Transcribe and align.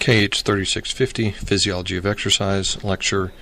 KH 0.00 0.40
3650, 0.44 1.30
Physiology 1.32 1.98
of 1.98 2.06
Exercise, 2.06 2.82
lecture 2.82 3.34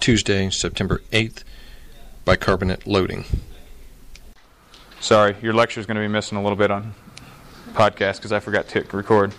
Tuesday, 0.00 0.50
September 0.50 1.00
8th, 1.12 1.44
bicarbonate 2.24 2.84
loading. 2.84 3.24
Sorry, 4.98 5.36
your 5.40 5.52
lecture 5.52 5.78
is 5.78 5.86
going 5.86 5.94
to 5.94 6.00
be 6.00 6.08
missing 6.08 6.36
a 6.36 6.42
little 6.42 6.56
bit 6.56 6.72
on 6.72 6.94
podcast 7.74 8.16
because 8.16 8.32
I 8.32 8.40
forgot 8.40 8.66
to 8.70 8.84
record. 8.90 9.32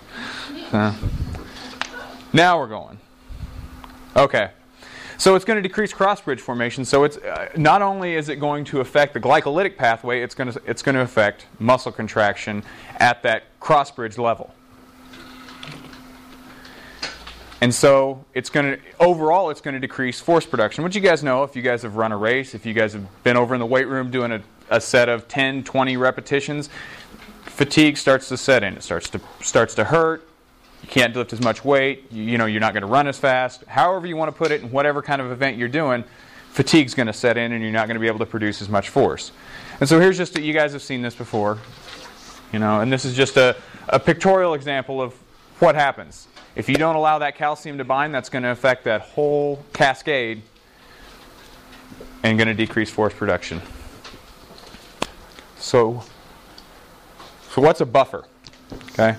Now 2.31 2.57
we're 2.57 2.67
going. 2.67 2.99
Okay. 4.15 4.51
So 5.17 5.35
it's 5.35 5.43
going 5.43 5.61
to 5.61 5.67
decrease 5.67 5.91
cross 5.91 6.21
bridge 6.21 6.39
formation. 6.39 6.85
So 6.85 7.03
it's 7.03 7.17
uh, 7.17 7.49
not 7.57 7.81
only 7.81 8.15
is 8.15 8.29
it 8.29 8.37
going 8.37 8.63
to 8.65 8.79
affect 8.79 9.13
the 9.13 9.19
glycolytic 9.19 9.75
pathway, 9.75 10.23
it's 10.23 10.33
going 10.33 10.53
to 10.53 10.61
it's 10.65 10.81
going 10.81 10.95
to 10.95 11.01
affect 11.01 11.47
muscle 11.59 11.91
contraction 11.91 12.63
at 12.95 13.21
that 13.23 13.43
cross 13.59 13.91
bridge 13.91 14.17
level. 14.17 14.53
And 17.61 17.73
so 17.73 18.25
it's 18.33 18.49
going 18.49 18.75
to 18.75 18.79
overall 18.99 19.51
it's 19.51 19.61
going 19.61 19.75
to 19.75 19.79
decrease 19.79 20.19
force 20.19 20.45
production. 20.45 20.83
Which 20.83 20.95
you 20.95 21.01
guys 21.01 21.23
know 21.23 21.43
if 21.43 21.55
you 21.55 21.61
guys 21.61 21.83
have 21.83 21.95
run 21.95 22.11
a 22.11 22.17
race, 22.17 22.55
if 22.55 22.65
you 22.65 22.73
guys 22.73 22.93
have 22.93 23.23
been 23.23 23.37
over 23.37 23.53
in 23.53 23.59
the 23.59 23.67
weight 23.67 23.87
room 23.87 24.09
doing 24.09 24.31
a, 24.31 24.41
a 24.71 24.81
set 24.81 25.09
of 25.09 25.27
10, 25.27 25.63
20 25.63 25.95
repetitions, 25.95 26.69
fatigue 27.43 27.97
starts 27.97 28.29
to 28.29 28.37
set 28.37 28.63
in. 28.63 28.75
It 28.75 28.81
starts 28.81 29.09
to 29.11 29.21
starts 29.41 29.75
to 29.75 29.83
hurt. 29.83 30.27
You 30.81 30.89
can't 30.89 31.15
lift 31.15 31.33
as 31.33 31.41
much 31.41 31.63
weight. 31.63 32.11
You, 32.11 32.23
you 32.23 32.37
know 32.39 32.47
you're 32.47 32.61
not 32.61 32.73
going 32.73 32.81
to 32.81 32.87
run 32.87 33.07
as 33.07 33.19
fast. 33.19 33.63
However 33.65 34.07
you 34.07 34.17
want 34.17 34.31
to 34.31 34.37
put 34.37 34.49
it, 34.49 34.61
in 34.63 34.71
whatever 34.71 35.03
kind 35.03 35.21
of 35.21 35.31
event 35.31 35.57
you're 35.57 35.67
doing, 35.67 36.03
fatigue's 36.49 36.95
going 36.95 37.07
to 37.07 37.13
set 37.13 37.37
in, 37.37 37.51
and 37.51 37.61
you're 37.61 37.71
not 37.71 37.85
going 37.85 37.95
to 37.95 38.01
be 38.01 38.07
able 38.07 38.19
to 38.19 38.25
produce 38.25 38.63
as 38.63 38.69
much 38.69 38.89
force. 38.89 39.31
And 39.79 39.87
so 39.87 39.99
here's 39.99 40.17
just 40.17 40.35
a, 40.35 40.41
you 40.41 40.53
guys 40.53 40.73
have 40.73 40.81
seen 40.81 41.03
this 41.03 41.13
before, 41.13 41.59
you 42.51 42.57
know, 42.57 42.81
and 42.81 42.91
this 42.91 43.05
is 43.05 43.15
just 43.15 43.37
a, 43.37 43.55
a 43.89 43.99
pictorial 43.99 44.55
example 44.55 44.99
of 44.99 45.13
what 45.59 45.75
happens 45.75 46.27
if 46.55 46.67
you 46.67 46.75
don't 46.75 46.95
allow 46.95 47.19
that 47.19 47.35
calcium 47.35 47.77
to 47.77 47.83
bind, 47.83 48.13
that's 48.13 48.29
going 48.29 48.43
to 48.43 48.49
affect 48.49 48.83
that 48.83 49.01
whole 49.01 49.63
cascade 49.73 50.41
and 52.23 52.37
going 52.37 52.47
to 52.47 52.53
decrease 52.53 52.89
force 52.89 53.13
production. 53.13 53.61
So, 55.57 56.03
so 57.51 57.61
what's 57.61 57.81
a 57.81 57.85
buffer? 57.85 58.25
Okay. 58.91 59.15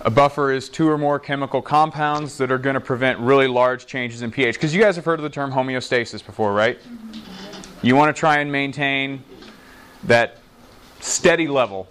A 0.00 0.10
buffer 0.10 0.52
is 0.52 0.68
two 0.68 0.88
or 0.88 0.98
more 0.98 1.18
chemical 1.18 1.62
compounds 1.62 2.36
that 2.36 2.52
are 2.52 2.58
going 2.58 2.74
to 2.74 2.80
prevent 2.80 3.18
really 3.20 3.46
large 3.46 3.86
changes 3.86 4.20
in 4.20 4.30
pH. 4.30 4.56
Because 4.56 4.74
you 4.74 4.82
guys 4.82 4.96
have 4.96 5.04
heard 5.04 5.18
of 5.18 5.22
the 5.22 5.30
term 5.30 5.52
homeostasis 5.52 6.24
before, 6.24 6.52
right? 6.52 6.78
You 7.82 7.96
want 7.96 8.14
to 8.14 8.18
try 8.18 8.38
and 8.38 8.52
maintain 8.52 9.24
that 10.02 10.38
steady 11.00 11.48
level 11.48 11.88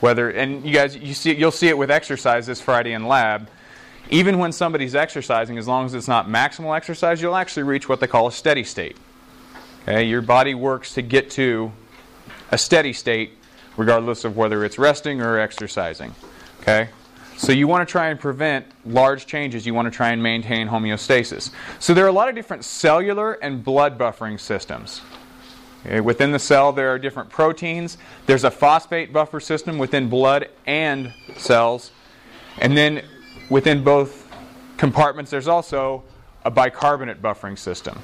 whether 0.00 0.30
and 0.30 0.64
you 0.64 0.72
guys 0.72 0.96
you 0.96 1.14
see 1.14 1.34
you'll 1.34 1.50
see 1.50 1.68
it 1.68 1.78
with 1.78 1.90
exercise 1.90 2.46
this 2.46 2.60
Friday 2.60 2.92
in 2.92 3.06
lab. 3.06 3.48
Even 4.08 4.38
when 4.38 4.52
somebody's 4.52 4.94
exercising, 4.94 5.58
as 5.58 5.66
long 5.66 5.84
as 5.84 5.92
it's 5.92 6.06
not 6.06 6.28
maximal 6.28 6.76
exercise, 6.76 7.20
you'll 7.20 7.34
actually 7.34 7.64
reach 7.64 7.88
what 7.88 7.98
they 7.98 8.06
call 8.06 8.28
a 8.28 8.32
steady 8.32 8.62
state. 8.62 8.96
Okay, 9.82 10.04
your 10.04 10.22
body 10.22 10.54
works 10.54 10.94
to 10.94 11.02
get 11.02 11.30
to 11.32 11.72
a 12.52 12.58
steady 12.58 12.92
state 12.92 13.32
regardless 13.76 14.24
of 14.24 14.36
whether 14.36 14.64
it's 14.64 14.78
resting 14.78 15.20
or 15.20 15.38
exercising. 15.38 16.14
Okay? 16.60 16.88
So 17.36 17.52
you 17.52 17.68
want 17.68 17.86
to 17.86 17.90
try 17.90 18.08
and 18.08 18.18
prevent 18.18 18.66
large 18.86 19.26
changes. 19.26 19.66
You 19.66 19.74
want 19.74 19.86
to 19.86 19.90
try 19.90 20.10
and 20.10 20.22
maintain 20.22 20.68
homeostasis. 20.68 21.50
So 21.78 21.92
there 21.92 22.04
are 22.04 22.08
a 22.08 22.12
lot 22.12 22.28
of 22.28 22.34
different 22.34 22.64
cellular 22.64 23.34
and 23.34 23.62
blood 23.62 23.98
buffering 23.98 24.40
systems. 24.40 25.02
Okay, 25.86 26.00
within 26.00 26.32
the 26.32 26.38
cell, 26.38 26.72
there 26.72 26.92
are 26.92 26.98
different 26.98 27.30
proteins. 27.30 27.96
There's 28.26 28.42
a 28.42 28.50
phosphate 28.50 29.12
buffer 29.12 29.38
system 29.38 29.78
within 29.78 30.08
blood 30.08 30.48
and 30.66 31.14
cells. 31.36 31.92
And 32.58 32.76
then 32.76 33.02
within 33.50 33.84
both 33.84 34.28
compartments, 34.78 35.30
there's 35.30 35.46
also 35.46 36.02
a 36.44 36.50
bicarbonate 36.50 37.22
buffering 37.22 37.56
system. 37.56 38.00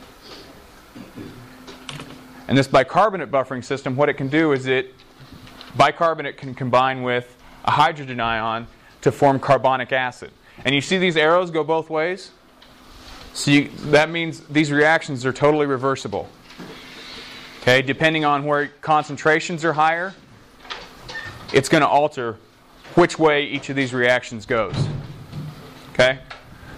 And 2.47 2.57
this 2.57 2.69
bicarbonate 2.69 3.33
buffering 3.33 3.65
system, 3.65 3.97
what 3.97 4.09
it 4.09 4.15
can 4.15 4.29
do 4.29 4.53
is 4.53 4.67
it 4.67 4.95
bicarbonate 5.77 6.37
can 6.37 6.55
combine 6.55 7.03
with 7.03 7.37
a 7.65 7.73
hydrogen 7.73 8.21
ion 8.21 8.69
to 9.01 9.11
form 9.11 9.41
carbonic 9.41 9.91
acid. 9.91 10.31
And 10.65 10.73
you 10.73 10.81
see 10.81 10.99
these 10.99 11.17
arrows 11.17 11.51
go 11.51 11.65
both 11.65 11.91
ways? 11.91 12.31
So 13.33 13.51
you, 13.51 13.69
that 13.87 14.11
means 14.11 14.41
these 14.41 14.71
reactions 14.71 15.27
are 15.27 15.33
totally 15.33 15.67
reversible. 15.67 16.29
Okay, 17.63 17.81
depending 17.81 18.25
on 18.25 18.45
where 18.45 18.67
concentrations 18.81 19.65
are 19.65 19.73
higher, 19.73 20.13
it's 21.53 21.69
going 21.69 21.83
to 21.83 21.87
alter 21.87 22.37
which 22.97 23.21
way 23.21 23.45
each 23.45 23.71
of 23.71 23.77
these 23.77 23.95
reactions 23.95 24.45
goes. 24.47 24.75
Okay? 25.93 26.19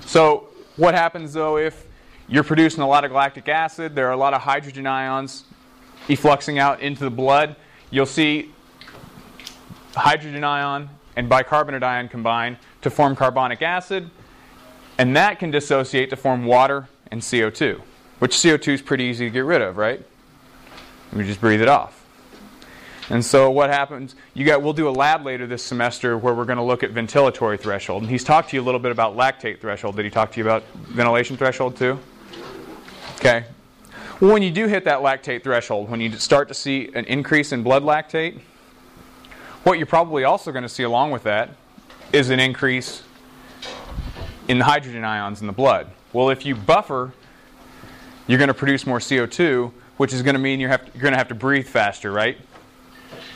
So, 0.05 0.49
what 0.77 0.94
happens 0.94 1.33
though 1.33 1.56
if 1.56 1.87
you're 2.28 2.44
producing 2.44 2.83
a 2.83 2.87
lot 2.87 3.03
of 3.03 3.12
lactic 3.12 3.49
acid, 3.49 3.94
there 3.94 4.09
are 4.09 4.12
a 4.12 4.17
lot 4.19 4.34
of 4.34 4.43
hydrogen 4.43 4.87
ions 4.87 5.44
effluxing 6.09 6.59
out 6.59 6.83
into 6.83 7.03
the 7.03 7.11
blood? 7.11 7.56
You'll 7.91 8.05
see 8.05 8.53
hydrogen 9.94 10.44
ion 10.44 10.91
and 11.17 11.31
bicarbonate 11.31 11.83
ion 11.83 12.11
combine 12.11 12.59
to 12.83 12.91
form 12.91 13.17
carbonic 13.17 13.62
acid, 13.62 14.11
and 14.99 15.17
that 15.17 15.39
can 15.39 15.50
dissociate 15.50 16.11
to 16.11 16.17
form 16.17 16.44
water 16.44 16.91
and 17.11 17.23
CO2, 17.23 17.81
which 18.19 18.33
CO2 18.33 18.75
is 18.75 18.83
pretty 18.83 19.05
easy 19.05 19.25
to 19.25 19.31
get 19.31 19.47
rid 19.47 19.62
of, 19.62 19.78
right? 19.78 20.05
We 21.15 21.25
just 21.25 21.41
breathe 21.41 21.63
it 21.63 21.69
off. 21.69 22.05
And 23.11 23.25
so 23.25 23.51
what 23.51 23.71
happens, 23.71 24.15
you 24.33 24.47
got 24.47 24.63
we'll 24.63 24.73
do 24.73 24.89
a 24.89 24.91
lab 24.91 25.25
later 25.27 25.47
this 25.47 25.63
semester 25.63 26.17
where 26.17 26.33
we're 26.33 26.47
going 26.47 26.57
to 26.57 26.65
look 26.65 26.83
at 26.83 26.93
ventilatory 26.93 27.61
threshold. 27.61 28.03
And 28.03 28.11
he's 28.11 28.25
talked 28.25 28.51
to 28.51 28.57
you 28.57 28.63
a 28.63 28.65
little 28.65 28.81
bit 28.81 28.93
about 28.93 29.15
lactate 29.17 29.61
threshold. 29.61 29.97
Did 29.97 30.07
he 30.07 30.11
talk 30.11 30.33
to 30.33 30.41
you 30.41 30.45
about 30.45 30.65
ventilation 30.75 31.37
threshold 31.37 31.77
too? 31.77 31.99
Okay. 33.17 33.45
Well, 34.21 34.33
when 34.33 34.43
you 34.43 34.51
do 34.51 34.67
hit 34.67 34.85
that 34.85 35.01
lactate 35.01 35.43
threshold, 35.43 35.91
when 35.91 36.01
you 36.01 36.13
start 36.13 36.49
to 36.49 36.55
see 36.55 36.91
an 36.95 37.05
increase 37.05 37.53
in 37.53 37.63
blood 37.63 37.83
lactate, 37.83 38.41
what 39.65 39.79
you're 39.79 39.87
probably 39.87 40.25
also 40.25 40.51
going 40.51 40.63
to 40.63 40.69
see 40.69 40.83
along 40.83 41.11
with 41.11 41.25
that 41.25 41.51
is 42.13 42.31
an 42.31 42.41
increase 42.41 43.03
in 44.49 44.59
the 44.59 44.65
hydrogen 44.65 45.05
ions 45.05 45.41
in 45.41 45.47
the 45.47 45.53
blood. 45.53 45.91
Well, 46.13 46.31
if 46.31 46.47
you 46.47 46.55
buffer, 46.55 47.13
you're 48.27 48.39
going 48.39 48.49
to 48.49 48.55
produce 48.55 48.87
more 48.87 48.99
CO2, 48.99 49.73
which 49.97 50.12
is 50.12 50.22
going 50.22 50.34
to 50.34 50.41
mean 50.41 50.60
you 50.60 50.69
have 50.69 50.84
to, 50.84 50.93
you're 50.93 51.03
going 51.03 51.12
to 51.12 51.19
have 51.19 51.28
to 51.28 51.34
breathe 51.34 51.66
faster, 51.66 52.10
right? 52.10 52.38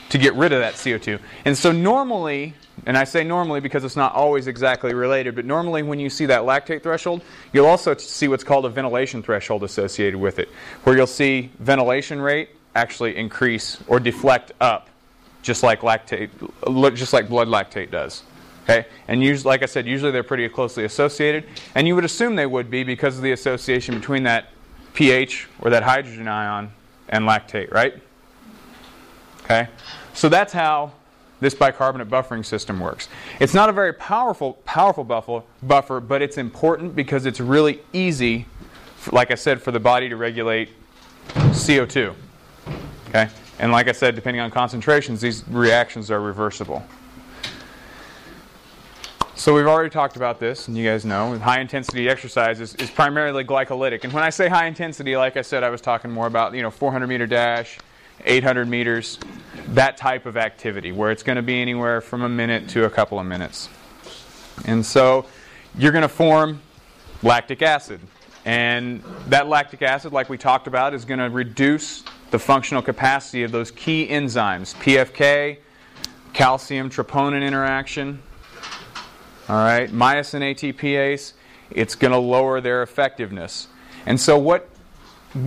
To 0.09 0.17
get 0.17 0.33
rid 0.33 0.51
of 0.51 0.59
that 0.59 0.73
CO2. 0.73 1.19
And 1.45 1.57
so 1.57 1.71
normally, 1.71 2.55
and 2.85 2.97
I 2.97 3.03
say 3.03 3.23
normally 3.23 3.59
because 3.59 3.83
it's 3.83 3.95
not 3.95 4.13
always 4.13 4.47
exactly 4.47 4.93
related, 4.93 5.35
but 5.35 5.45
normally 5.45 5.83
when 5.83 5.99
you 5.99 6.09
see 6.09 6.25
that 6.27 6.41
lactate 6.41 6.83
threshold, 6.83 7.21
you'll 7.53 7.67
also 7.67 7.95
see 7.95 8.27
what's 8.27 8.43
called 8.43 8.65
a 8.65 8.69
ventilation 8.69 9.21
threshold 9.21 9.63
associated 9.63 10.19
with 10.19 10.39
it, 10.39 10.49
where 10.83 10.95
you'll 10.95 11.07
see 11.07 11.51
ventilation 11.59 12.21
rate 12.21 12.49
actually 12.75 13.15
increase 13.17 13.77
or 13.87 13.99
deflect 13.99 14.51
up, 14.59 14.89
just 15.41 15.63
like 15.63 15.81
lactate, 15.81 16.29
just 16.95 17.13
like 17.13 17.29
blood 17.29 17.47
lactate 17.47 17.91
does. 17.91 18.23
Okay, 18.63 18.85
and 19.07 19.45
like 19.45 19.63
I 19.63 19.65
said, 19.65 19.87
usually 19.87 20.11
they're 20.11 20.21
pretty 20.21 20.47
closely 20.47 20.85
associated, 20.85 21.45
and 21.73 21.87
you 21.87 21.95
would 21.95 22.05
assume 22.05 22.35
they 22.35 22.45
would 22.45 22.69
be 22.69 22.83
because 22.83 23.17
of 23.17 23.23
the 23.23 23.31
association 23.31 23.95
between 23.95 24.23
that 24.23 24.49
pH 24.99 25.47
or 25.61 25.69
that 25.69 25.81
hydrogen 25.81 26.27
ion 26.27 26.69
and 27.07 27.23
lactate, 27.23 27.71
right? 27.71 27.93
Okay? 29.45 29.69
So 30.13 30.27
that's 30.27 30.51
how 30.51 30.91
this 31.39 31.55
bicarbonate 31.55 32.09
buffering 32.09 32.45
system 32.45 32.81
works. 32.81 33.07
It's 33.39 33.53
not 33.53 33.69
a 33.69 33.71
very 33.71 33.93
powerful 33.93 34.55
powerful 34.65 35.05
buffer, 35.05 35.43
buffer 35.63 36.01
but 36.01 36.21
it's 36.21 36.37
important 36.37 36.97
because 36.97 37.25
it's 37.25 37.39
really 37.39 37.79
easy, 37.93 38.45
like 39.13 39.31
I 39.31 39.35
said, 39.35 39.61
for 39.61 39.71
the 39.71 39.79
body 39.79 40.09
to 40.09 40.17
regulate 40.17 40.67
CO2. 41.29 42.13
Okay? 43.07 43.29
And 43.57 43.71
like 43.71 43.87
I 43.87 43.93
said, 43.93 44.15
depending 44.15 44.41
on 44.41 44.51
concentrations, 44.51 45.21
these 45.21 45.47
reactions 45.47 46.11
are 46.11 46.19
reversible. 46.19 46.83
So 49.39 49.55
we've 49.55 49.67
already 49.67 49.89
talked 49.89 50.17
about 50.17 50.37
this, 50.41 50.67
and 50.67 50.77
you 50.77 50.85
guys 50.85 51.05
know 51.05 51.39
high 51.39 51.61
intensity 51.61 52.09
exercise 52.09 52.59
is, 52.59 52.75
is, 52.75 52.91
primarily 52.91 53.45
glycolytic. 53.45 54.03
And 54.03 54.11
when 54.11 54.21
I 54.21 54.31
say 54.31 54.49
high 54.49 54.65
intensity, 54.65 55.15
like 55.15 55.37
I 55.37 55.43
said, 55.43 55.63
I 55.63 55.69
was 55.69 55.79
talking 55.79 56.11
more 56.11 56.27
about 56.27 56.53
you 56.53 56.61
know 56.61 56.69
400 56.69 57.07
meter 57.07 57.25
dash, 57.25 57.77
800 58.25 58.67
meters, 58.67 59.17
that 59.69 59.95
type 59.95 60.25
of 60.25 60.35
activity 60.35 60.91
where 60.91 61.09
it's 61.09 61.23
going 61.23 61.37
to 61.37 61.41
be 61.41 61.61
anywhere 61.61 62.01
from 62.01 62.23
a 62.23 62.27
minute 62.27 62.67
to 62.71 62.83
a 62.83 62.89
couple 62.89 63.17
of 63.17 63.25
minutes. 63.25 63.69
And 64.65 64.85
so 64.85 65.25
you're 65.77 65.93
going 65.93 66.01
to 66.01 66.09
form 66.09 66.61
lactic 67.23 67.61
acid, 67.61 68.01
and 68.43 69.01
that 69.27 69.47
lactic 69.47 69.81
acid, 69.81 70.11
like 70.11 70.27
we 70.27 70.37
talked 70.37 70.67
about, 70.67 70.93
is 70.93 71.05
going 71.05 71.21
to 71.21 71.29
reduce 71.29 72.03
the 72.31 72.39
functional 72.39 72.81
capacity 72.81 73.43
of 73.43 73.53
those 73.53 73.71
key 73.71 74.05
enzymes, 74.05 74.75
PFK, 74.75 75.59
calcium 76.33 76.89
troponin 76.89 77.41
interaction 77.41 78.21
all 79.49 79.55
right, 79.55 79.89
myosin 79.89 80.41
ATPase, 80.41 81.33
it's 81.71 81.95
going 81.95 82.11
to 82.11 82.19
lower 82.19 82.61
their 82.61 82.83
effectiveness. 82.83 83.67
And 84.05 84.19
so 84.19 84.37
what 84.37 84.69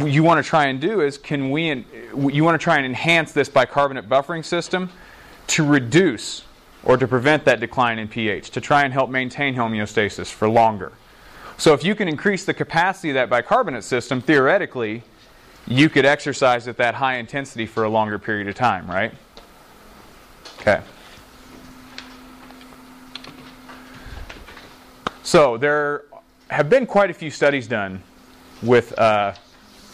you 0.04 0.22
want 0.22 0.44
to 0.44 0.48
try 0.48 0.66
and 0.66 0.80
do 0.80 1.00
is 1.00 1.18
can 1.18 1.50
we 1.50 1.84
you 2.28 2.44
want 2.44 2.60
to 2.60 2.62
try 2.62 2.76
and 2.76 2.86
enhance 2.86 3.32
this 3.32 3.48
bicarbonate 3.48 4.08
buffering 4.08 4.44
system 4.44 4.90
to 5.48 5.64
reduce 5.64 6.44
or 6.84 6.96
to 6.96 7.06
prevent 7.06 7.44
that 7.44 7.60
decline 7.60 7.98
in 7.98 8.08
pH, 8.08 8.50
to 8.50 8.60
try 8.60 8.84
and 8.84 8.92
help 8.92 9.08
maintain 9.08 9.54
homeostasis 9.54 10.30
for 10.30 10.48
longer. 10.48 10.92
So 11.56 11.74
if 11.74 11.84
you 11.84 11.94
can 11.94 12.08
increase 12.08 12.44
the 12.44 12.54
capacity 12.54 13.10
of 13.10 13.14
that 13.14 13.30
bicarbonate 13.30 13.84
system, 13.84 14.20
theoretically, 14.20 15.04
you 15.66 15.88
could 15.88 16.04
exercise 16.04 16.66
at 16.66 16.76
that 16.78 16.96
high 16.96 17.18
intensity 17.18 17.66
for 17.66 17.84
a 17.84 17.88
longer 17.88 18.18
period 18.18 18.48
of 18.48 18.56
time, 18.56 18.88
right? 18.88 19.14
Okay. 20.60 20.80
So 25.22 25.56
there 25.56 26.04
have 26.50 26.68
been 26.68 26.86
quite 26.86 27.10
a 27.10 27.14
few 27.14 27.30
studies 27.30 27.66
done 27.66 28.02
with 28.62 28.96
uh, 28.98 29.34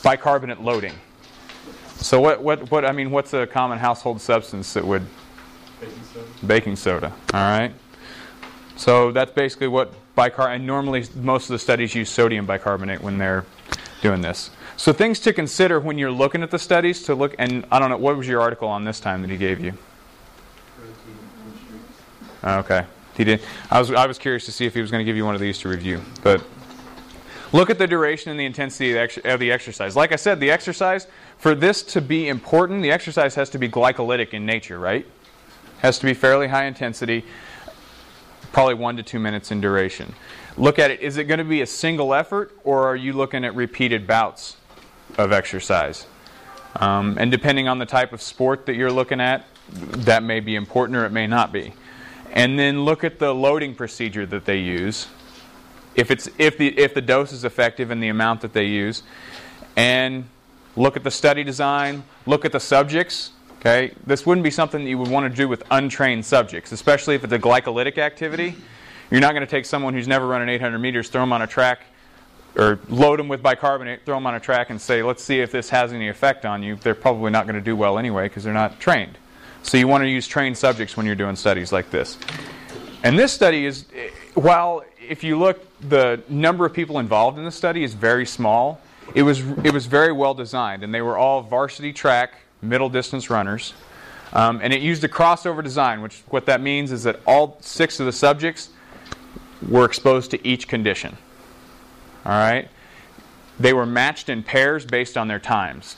bicarbonate 0.03 0.61
loading. 0.61 0.95
So 1.97 2.21
what, 2.21 2.43
what, 2.43 2.71
what, 2.71 2.85
I 2.85 2.93
mean, 2.93 3.11
what's 3.11 3.35
a 3.35 3.47
common 3.47 3.79
household 3.79 4.21
substance 4.21 4.73
that 4.75 4.85
would? 4.85 5.07
Baking 5.81 6.03
soda. 6.13 6.47
Baking 6.47 6.77
soda. 6.77 7.13
All 7.35 7.41
right. 7.41 7.73
So 8.77 9.11
that's 9.11 9.33
basically 9.33 9.69
what 9.69 9.93
bicarbonate, 10.15 10.57
and 10.57 10.67
normally 10.67 11.05
most 11.17 11.45
of 11.45 11.55
the 11.55 11.59
studies 11.59 11.95
use 11.95 12.09
sodium 12.09 12.47
bicarbonate 12.47 13.03
when 13.03 13.19
they're 13.19 13.45
doing 14.01 14.21
this. 14.21 14.51
So 14.77 14.93
things 14.93 15.19
to 15.21 15.33
consider 15.33 15.81
when 15.81 15.99
you're 15.99 16.13
looking 16.13 16.43
at 16.43 16.51
the 16.51 16.59
studies 16.59 17.03
to 17.05 17.15
look, 17.15 17.35
and 17.39 17.67
I 17.71 17.81
don't 17.81 17.91
know, 17.91 17.97
what 17.97 18.17
was 18.17 18.29
your 18.29 18.41
article 18.41 18.69
on 18.69 18.85
this 18.85 19.01
time 19.01 19.23
that 19.23 19.31
he 19.31 19.37
gave 19.37 19.61
you? 19.61 19.73
Okay. 22.45 22.85
He 23.19 23.25
did. 23.25 23.43
I 23.69 23.81
was, 23.81 23.91
I 23.91 24.06
was 24.06 24.17
curious 24.17 24.47
to 24.47 24.53
see 24.53 24.65
if 24.65 24.73
he 24.73 24.81
was 24.81 24.91
going 24.93 25.00
to 25.00 25.05
give 25.05 25.17
you 25.17 25.26
one 25.26 25.35
of 25.35 25.41
these 25.41 25.59
to 25.59 25.69
review. 25.69 26.00
But 26.23 26.43
look 27.53 27.69
at 27.69 27.76
the 27.76 27.87
duration 27.87 28.31
and 28.31 28.38
the 28.38 28.47
intensity 28.47 28.91
of 28.91 28.94
the, 28.94 29.00
ex- 29.00 29.19
of 29.25 29.41
the 29.41 29.50
exercise. 29.50 29.97
Like 29.97 30.12
I 30.12 30.17
said, 30.17 30.38
the 30.38 30.53
exercise, 30.53 31.09
for 31.37 31.56
this 31.56 31.82
to 31.82 32.00
be 32.00 32.29
important, 32.29 32.81
the 32.81 32.93
exercise 32.93 33.35
has 33.35 33.50
to 33.50 33.59
be 33.59 33.69
glycolytic 33.69 34.35
in 34.35 34.47
nature, 34.47 34.79
right? 34.79 35.05
Has 35.79 35.99
to 35.99 36.06
be 36.06 36.15
fairly 36.15 36.47
high 36.47 36.67
intensity, 36.67 37.25
probably 38.53 38.75
one 38.75 38.97
to 38.97 39.03
two 39.03 39.19
minutes 39.19 39.50
in 39.50 39.61
duration. 39.61 40.14
Look 40.56 40.79
at 40.79 40.93
it. 40.93 41.00
Is 41.00 41.17
it 41.17 41.25
going 41.25 41.38
to 41.38 41.44
be 41.44 41.62
a 41.62 41.67
single 41.67 42.14
effort, 42.14 42.56
or 42.62 42.87
are 42.87 42.97
you 42.97 43.12
looking 43.12 43.44
at 43.44 43.55
repeated 43.56 44.06
bouts 44.06 44.56
of 45.19 45.32
exercise? 45.32 46.06
Um, 46.76 47.17
and 47.19 47.32
depending 47.32 47.67
on 47.67 47.81
the 47.81 47.87
type 47.87 48.12
of 48.12 48.23
sport 48.23 48.67
that 48.67 48.76
you're 48.76 48.93
looking 48.93 49.21
at, 49.21 49.44
that 49.71 50.23
may 50.23 50.38
be 50.38 50.55
important 50.55 50.97
or 50.97 51.05
it 51.05 51.11
may 51.11 51.26
not 51.26 51.53
be. 51.53 51.73
And 52.33 52.59
then 52.59 52.85
look 52.85 53.05
at 53.05 53.19
the 53.19 53.35
loading 53.35 53.75
procedure 53.75 54.27
that 54.27 54.45
they 54.45 54.59
use. 54.59 55.09
If 55.95 56.11
it's 56.11 56.29
if 56.39 56.59
the 56.59 56.79
if 56.79 56.95
the 56.95 57.01
dose 57.01 57.33
is 57.33 57.45
effective 57.45 57.91
and 57.91 58.03
the 58.03 58.09
amount 58.09 58.43
that 58.43 58.53
they 58.53 58.67
use, 58.67 59.03
and 59.77 60.25
look 60.77 60.97
at 60.97 61.05
the 61.05 61.11
study 61.11 61.45
design. 61.45 62.05
Look 62.27 62.45
at 62.45 62.53
the 62.53 62.61
subjects. 62.61 63.33
Okay, 63.61 63.93
this 64.07 64.25
wouldn't 64.25 64.45
be 64.45 64.51
something 64.51 64.85
that 64.85 64.89
you 64.89 64.99
would 64.99 65.09
want 65.09 65.29
to 65.29 65.37
do 65.37 65.49
with 65.49 65.65
untrained 65.73 66.25
subjects, 66.25 66.71
especially 66.71 67.17
if 67.17 67.25
it's 67.25 67.33
a 67.33 67.39
glycolytic 67.39 67.99
activity. 67.99 68.55
You're 69.11 69.21
not 69.21 69.33
going 69.33 69.45
to 69.45 69.51
take 69.51 69.67
someone 69.67 69.95
who's 69.95 70.07
never 70.07 70.29
run 70.29 70.43
an 70.43 70.49
800 70.49 70.79
meters, 70.79 71.09
throw 71.09 71.23
them 71.23 71.33
on 71.33 71.43
a 71.43 71.47
track, 71.47 71.81
or 72.55 72.79
load 72.89 73.19
them 73.19 73.27
with 73.27 73.43
bicarbonate, 73.43 74.05
throw 74.05 74.15
them 74.15 74.29
on 74.29 74.37
a 74.37 74.41
track, 74.41 74.71
and 74.71 74.81
say, 74.81 75.03
let's 75.03 75.25
see 75.25 75.41
if 75.41 75.51
this 75.51 75.71
has 75.71 75.93
any 75.93 76.09
effect 76.09 76.45
on 76.45 76.63
you. 76.63 76.77
They're 76.77 76.95
probably 76.95 77.33
not 77.33 77.47
going 77.47 77.57
to 77.57 77.61
do 77.61 77.75
well 77.75 77.99
anyway 77.99 78.29
because 78.29 78.45
they're 78.45 78.53
not 78.53 78.79
trained. 78.79 79.19
So 79.69 79.76
you 79.76 79.87
want 79.87 80.03
to 80.03 80.09
use 80.09 80.26
trained 80.26 80.56
subjects 80.56 80.97
when 80.97 81.05
you're 81.05 81.15
doing 81.15 81.37
studies 81.37 81.73
like 81.73 81.91
this. 81.91 82.17
And 83.03 83.19
this 83.19 83.35
study 83.35 83.67
is, 83.67 83.85
while 84.32 84.82
if 84.99 85.23
you 85.23 85.38
look, 85.38 85.62
the 85.91 86.23
number 86.26 86.65
of 86.65 86.73
people 86.73 87.00
involved 87.00 87.37
in 87.37 87.44
the 87.44 87.50
study 87.50 87.85
is 87.85 87.93
very 87.93 88.25
small. 88.25 88.81
It 89.15 89.25
was 89.25 89.41
it 89.62 89.75
was 89.75 89.85
very 89.85 90.11
well 90.12 90.32
designed, 90.32 90.85
and 90.85 90.94
they 90.94 91.03
were 91.03 91.19
all 91.19 91.43
varsity 91.43 91.93
track 91.93 92.32
middle 92.62 92.88
distance 92.88 93.29
runners. 93.29 93.75
Um, 94.32 94.61
and 94.62 94.73
it 94.73 94.81
used 94.81 95.05
a 95.05 95.09
crossover 95.09 95.62
design, 95.62 96.00
which 96.00 96.23
what 96.29 96.47
that 96.47 96.62
means 96.62 96.91
is 96.91 97.03
that 97.03 97.21
all 97.26 97.59
six 97.61 98.00
of 98.00 98.06
the 98.06 98.12
subjects 98.12 98.71
were 99.69 99.85
exposed 99.85 100.31
to 100.31 100.47
each 100.49 100.67
condition. 100.67 101.14
All 102.25 102.32
right, 102.32 102.71
they 103.61 103.75
were 103.75 103.87
matched 103.87 104.31
in 104.31 104.43
pairs 104.43 104.87
based 104.87 105.19
on 105.19 105.29
their 105.29 105.38
times. 105.38 105.97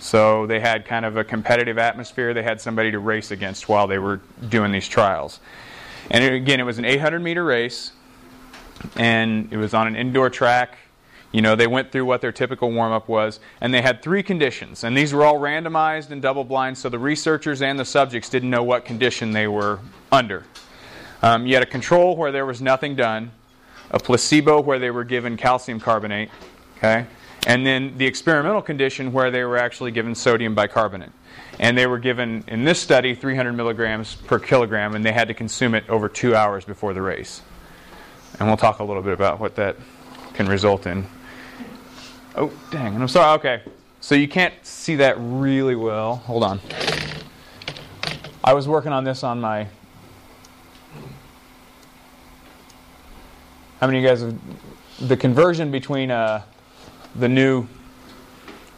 So 0.00 0.46
they 0.46 0.60
had 0.60 0.84
kind 0.84 1.04
of 1.04 1.16
a 1.16 1.24
competitive 1.24 1.78
atmosphere. 1.78 2.32
They 2.32 2.42
had 2.42 2.60
somebody 2.60 2.90
to 2.92 2.98
race 2.98 3.30
against 3.30 3.68
while 3.68 3.86
they 3.86 3.98
were 3.98 4.20
doing 4.48 4.72
these 4.72 4.88
trials. 4.88 5.40
And 6.10 6.22
it, 6.24 6.32
again, 6.32 6.60
it 6.60 6.64
was 6.64 6.78
an 6.78 6.84
800 6.84 7.20
meter 7.20 7.44
race, 7.44 7.92
and 8.96 9.52
it 9.52 9.56
was 9.56 9.74
on 9.74 9.86
an 9.86 9.96
indoor 9.96 10.30
track. 10.30 10.78
You 11.32 11.42
know, 11.42 11.56
they 11.56 11.66
went 11.66 11.92
through 11.92 12.06
what 12.06 12.22
their 12.22 12.32
typical 12.32 12.72
warm 12.72 12.92
up 12.92 13.08
was, 13.08 13.40
and 13.60 13.74
they 13.74 13.82
had 13.82 14.02
three 14.02 14.22
conditions. 14.22 14.84
And 14.84 14.96
these 14.96 15.12
were 15.12 15.24
all 15.24 15.38
randomized 15.38 16.10
and 16.10 16.22
double 16.22 16.44
blind, 16.44 16.78
so 16.78 16.88
the 16.88 16.98
researchers 16.98 17.60
and 17.60 17.78
the 17.78 17.84
subjects 17.84 18.30
didn't 18.30 18.48
know 18.48 18.62
what 18.62 18.84
condition 18.84 19.32
they 19.32 19.46
were 19.46 19.80
under. 20.10 20.44
Um, 21.20 21.46
you 21.46 21.54
had 21.54 21.62
a 21.62 21.66
control 21.66 22.16
where 22.16 22.32
there 22.32 22.46
was 22.46 22.62
nothing 22.62 22.94
done, 22.94 23.32
a 23.90 23.98
placebo 23.98 24.60
where 24.62 24.78
they 24.78 24.90
were 24.90 25.04
given 25.04 25.36
calcium 25.36 25.80
carbonate, 25.80 26.30
okay, 26.78 27.06
and 27.48 27.66
then 27.66 27.96
the 27.96 28.04
experimental 28.04 28.60
condition 28.60 29.10
where 29.10 29.30
they 29.30 29.42
were 29.42 29.56
actually 29.56 29.90
given 29.90 30.14
sodium 30.14 30.54
bicarbonate. 30.54 31.10
And 31.58 31.76
they 31.76 31.86
were 31.86 31.98
given, 31.98 32.44
in 32.46 32.62
this 32.62 32.78
study, 32.78 33.14
300 33.14 33.54
milligrams 33.54 34.16
per 34.16 34.38
kilogram, 34.38 34.94
and 34.94 35.02
they 35.02 35.12
had 35.12 35.28
to 35.28 35.34
consume 35.34 35.74
it 35.74 35.88
over 35.88 36.10
two 36.10 36.36
hours 36.36 36.66
before 36.66 36.92
the 36.92 37.00
race. 37.00 37.40
And 38.38 38.46
we'll 38.46 38.58
talk 38.58 38.80
a 38.80 38.84
little 38.84 39.02
bit 39.02 39.14
about 39.14 39.40
what 39.40 39.56
that 39.56 39.76
can 40.34 40.46
result 40.46 40.86
in. 40.86 41.06
Oh, 42.36 42.52
dang, 42.70 42.94
and 42.94 43.02
I'm 43.02 43.08
sorry, 43.08 43.38
okay. 43.38 43.62
So 44.00 44.14
you 44.14 44.28
can't 44.28 44.54
see 44.62 44.96
that 44.96 45.16
really 45.18 45.74
well. 45.74 46.16
Hold 46.16 46.44
on. 46.44 46.60
I 48.44 48.52
was 48.52 48.68
working 48.68 48.92
on 48.92 49.04
this 49.04 49.24
on 49.24 49.40
my. 49.40 49.66
How 53.80 53.86
many 53.86 53.98
of 53.98 54.04
you 54.04 54.08
guys 54.08 54.20
have. 54.20 54.38
The 55.08 55.16
conversion 55.16 55.70
between 55.70 56.10
uh, 56.10 56.42
the 57.16 57.28
new 57.28 57.66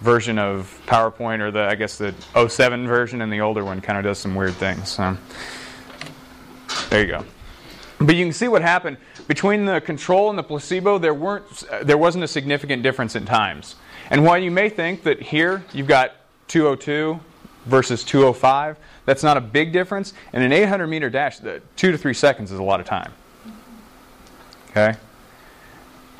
version 0.00 0.38
of 0.38 0.80
PowerPoint, 0.86 1.40
or 1.40 1.50
the 1.50 1.60
I 1.60 1.74
guess 1.74 1.98
the 1.98 2.14
07 2.48 2.86
version, 2.86 3.20
and 3.22 3.32
the 3.32 3.40
older 3.40 3.64
one 3.64 3.80
kind 3.80 3.98
of 3.98 4.04
does 4.04 4.18
some 4.18 4.34
weird 4.34 4.54
things. 4.54 4.88
So, 4.88 5.16
there 6.88 7.02
you 7.02 7.06
go. 7.06 7.24
But 8.00 8.16
you 8.16 8.24
can 8.24 8.32
see 8.32 8.48
what 8.48 8.62
happened 8.62 8.96
between 9.28 9.66
the 9.66 9.80
control 9.80 10.30
and 10.30 10.38
the 10.38 10.42
placebo. 10.42 10.98
There 10.98 11.14
weren't 11.14 11.64
there 11.82 11.98
wasn't 11.98 12.24
a 12.24 12.28
significant 12.28 12.82
difference 12.82 13.14
in 13.14 13.26
times. 13.26 13.76
And 14.08 14.24
while 14.24 14.38
you 14.38 14.50
may 14.50 14.68
think 14.68 15.02
that 15.04 15.20
here 15.20 15.62
you've 15.72 15.86
got 15.86 16.12
202 16.48 17.20
versus 17.66 18.02
205, 18.02 18.76
that's 19.04 19.22
not 19.22 19.36
a 19.36 19.40
big 19.40 19.72
difference. 19.72 20.14
In 20.32 20.42
an 20.42 20.52
800 20.52 20.86
meter 20.86 21.10
dash, 21.10 21.38
the 21.38 21.60
two 21.76 21.92
to 21.92 21.98
three 21.98 22.14
seconds 22.14 22.50
is 22.50 22.58
a 22.58 22.62
lot 22.62 22.80
of 22.80 22.86
time. 22.86 23.12
Okay. 24.70 24.96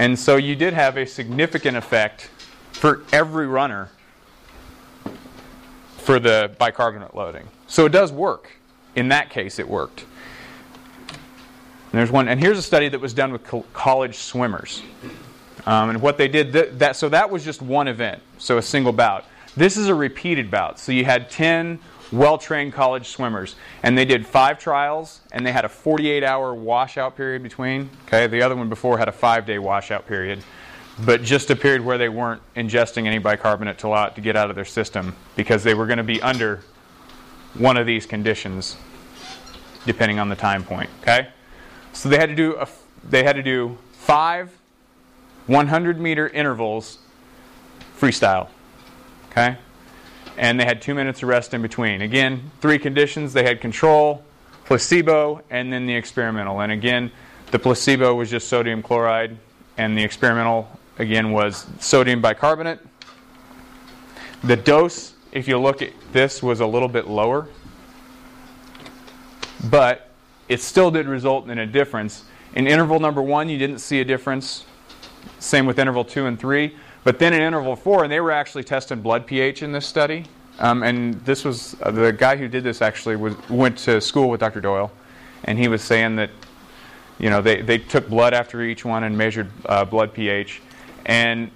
And 0.01 0.19
so 0.19 0.37
you 0.37 0.57
did 0.57 0.73
have 0.73 0.97
a 0.97 1.05
significant 1.05 1.77
effect 1.77 2.31
for 2.73 3.03
every 3.13 3.47
runner 3.47 3.91
for 5.99 6.19
the 6.19 6.55
bicarbonate 6.57 7.15
loading. 7.15 7.47
So 7.67 7.85
it 7.85 7.93
does 7.93 8.11
work. 8.11 8.51
In 8.97 9.09
that 9.09 9.29
case, 9.29 9.59
it 9.59 9.69
worked. 9.69 10.07
And 11.11 11.99
there's 11.99 12.11
one, 12.11 12.29
and 12.29 12.41
here's 12.41 12.57
a 12.57 12.63
study 12.63 12.89
that 12.89 12.99
was 12.99 13.13
done 13.13 13.31
with 13.31 13.45
co- 13.45 13.67
college 13.75 14.17
swimmers. 14.17 14.83
Um, 15.67 15.91
and 15.91 16.01
what 16.01 16.17
they 16.17 16.29
did, 16.29 16.55
th- 16.55 16.71
that 16.79 16.97
so 16.97 17.11
that 17.11 17.29
was 17.29 17.45
just 17.45 17.61
one 17.61 17.87
event, 17.87 18.23
so 18.39 18.57
a 18.57 18.63
single 18.63 18.95
bout. 18.95 19.27
This 19.55 19.77
is 19.77 19.89
a 19.89 19.95
repeated 19.95 20.51
bout. 20.51 20.79
So 20.79 20.93
you 20.93 21.05
had 21.05 21.31
10 21.31 21.79
well-trained 22.13 22.73
college 22.73 23.09
swimmers, 23.09 23.57
and 23.83 23.97
they 23.97 24.05
did 24.05 24.27
five 24.27 24.59
trials, 24.59 25.21
and 25.33 25.47
they 25.47 25.53
had 25.53 25.65
a 25.65 25.69
48-hour 25.69 26.55
washout 26.55 27.17
period 27.17 27.43
between. 27.43 27.91
Okay, 28.07 28.27
the 28.27 28.43
other 28.43 28.57
one 28.57 28.69
before 28.69 28.99
had 28.99 29.09
a 29.09 29.13
five-day 29.13 29.59
washout 29.59 30.07
period, 30.07 30.43
but 31.05 31.23
just 31.23 31.51
a 31.51 31.57
period 31.57 31.85
where 31.85 31.99
they 31.99 32.09
weren't 32.09 32.43
ingesting 32.57 33.07
any 33.07 33.19
bicarbonate 33.19 33.79
to 33.79 33.95
it 34.05 34.15
to 34.15 34.21
get 34.21 34.37
out 34.37 34.51
of 34.51 34.57
their 34.57 34.65
system 34.65 35.15
because 35.37 35.63
they 35.63 35.75
were 35.75 35.87
going 35.87 35.99
to 35.99 36.05
be 36.05 36.21
under 36.23 36.63
one 37.55 37.77
of 37.77 37.87
these 37.87 38.07
conditions, 38.07 38.77
depending 39.87 40.19
on 40.19 40.29
the 40.29 40.37
time 40.37 40.65
point. 40.65 40.91
Okay. 41.03 41.29
So 41.93 42.09
they 42.09 42.19
had 42.19 42.29
to 42.29 42.35
do 42.35 42.57
a, 42.57 42.69
they 43.09 43.25
had 43.25 43.37
to 43.37 43.43
do 43.43 43.77
five 43.93 44.57
100 45.47 46.01
meter 46.01 46.29
intervals 46.29 46.99
freestyle. 47.99 48.49
Okay? 49.31 49.57
And 50.41 50.59
they 50.59 50.65
had 50.65 50.81
2 50.81 50.95
minutes 50.95 51.23
of 51.23 51.29
rest 51.29 51.53
in 51.53 51.61
between. 51.61 52.01
Again, 52.01 52.51
three 52.61 52.79
conditions, 52.79 53.35
they 53.35 53.45
had 53.45 53.61
control, 53.61 54.25
placebo, 54.65 55.43
and 55.51 55.71
then 55.71 55.87
the 55.87 55.95
experimental. 55.95 56.61
And 56.63 56.73
again, 56.73 57.13
the 57.51 57.59
placebo 57.59 58.15
was 58.15 58.31
just 58.31 58.49
sodium 58.49 58.83
chloride 58.83 59.37
and 59.77 59.97
the 59.97 60.03
experimental 60.03 60.69
again 60.99 61.33
was 61.33 61.67
sodium 61.79 62.23
bicarbonate. 62.23 62.81
The 64.43 64.57
dose, 64.57 65.15
if 65.31 65.47
you 65.47 65.59
look 65.59 65.83
at 65.83 65.91
this, 66.13 66.43
was 66.43 66.61
a 66.61 66.67
little 66.67 66.89
bit 66.89 67.07
lower. 67.07 67.49
But 69.69 70.09
it 70.49 70.63
still 70.63 70.91
did 70.91 71.07
result 71.07 71.51
in 71.51 71.59
a 71.59 71.67
difference. 71.67 72.25
In 72.55 72.67
interval 72.67 72.99
number 72.99 73.21
one, 73.21 73.51
you 73.51 73.59
didn't 73.59 73.81
see 73.81 74.01
a 74.01 74.05
difference. 74.05 74.65
Same 75.39 75.67
with 75.67 75.79
interval 75.79 76.05
two 76.05 76.25
and 76.25 76.41
three. 76.41 76.77
But 77.03 77.19
then 77.19 77.33
in 77.33 77.41
interval 77.41 77.77
four, 77.77 78.05
and 78.05 78.13
they 78.13 78.21
were 78.21 78.31
actually 78.31 78.65
testing 78.65 79.01
blood 79.01 79.27
pH 79.27 79.63
in 79.63 79.73
this 79.73 79.87
study. 79.87 80.27
Um, 80.59 80.83
and 80.83 81.15
this 81.25 81.45
was 81.45 81.75
uh, 81.81 81.91
the 81.91 82.13
guy 82.13 82.37
who 82.37 82.47
did 82.47 82.63
this 82.63 82.83
actually 82.83 83.17
was, 83.17 83.35
went 83.49 83.79
to 83.79 84.01
school 84.01 84.29
with 84.29 84.41
Dr. 84.41 84.61
Doyle. 84.61 84.93
and 85.45 85.59
he 85.59 85.69
was 85.69 85.83
saying 85.83 86.17
that 86.17 86.31
you 87.19 87.31
know 87.31 87.41
they, 87.41 87.63
they 87.63 87.79
took 87.79 88.09
blood 88.09 88.35
after 88.35 88.63
each 88.63 88.85
one 88.85 89.05
and 89.05 89.17
measured 89.17 89.51
uh, 89.67 89.85
blood 89.85 90.13
pH, 90.13 90.61
and 91.07 91.51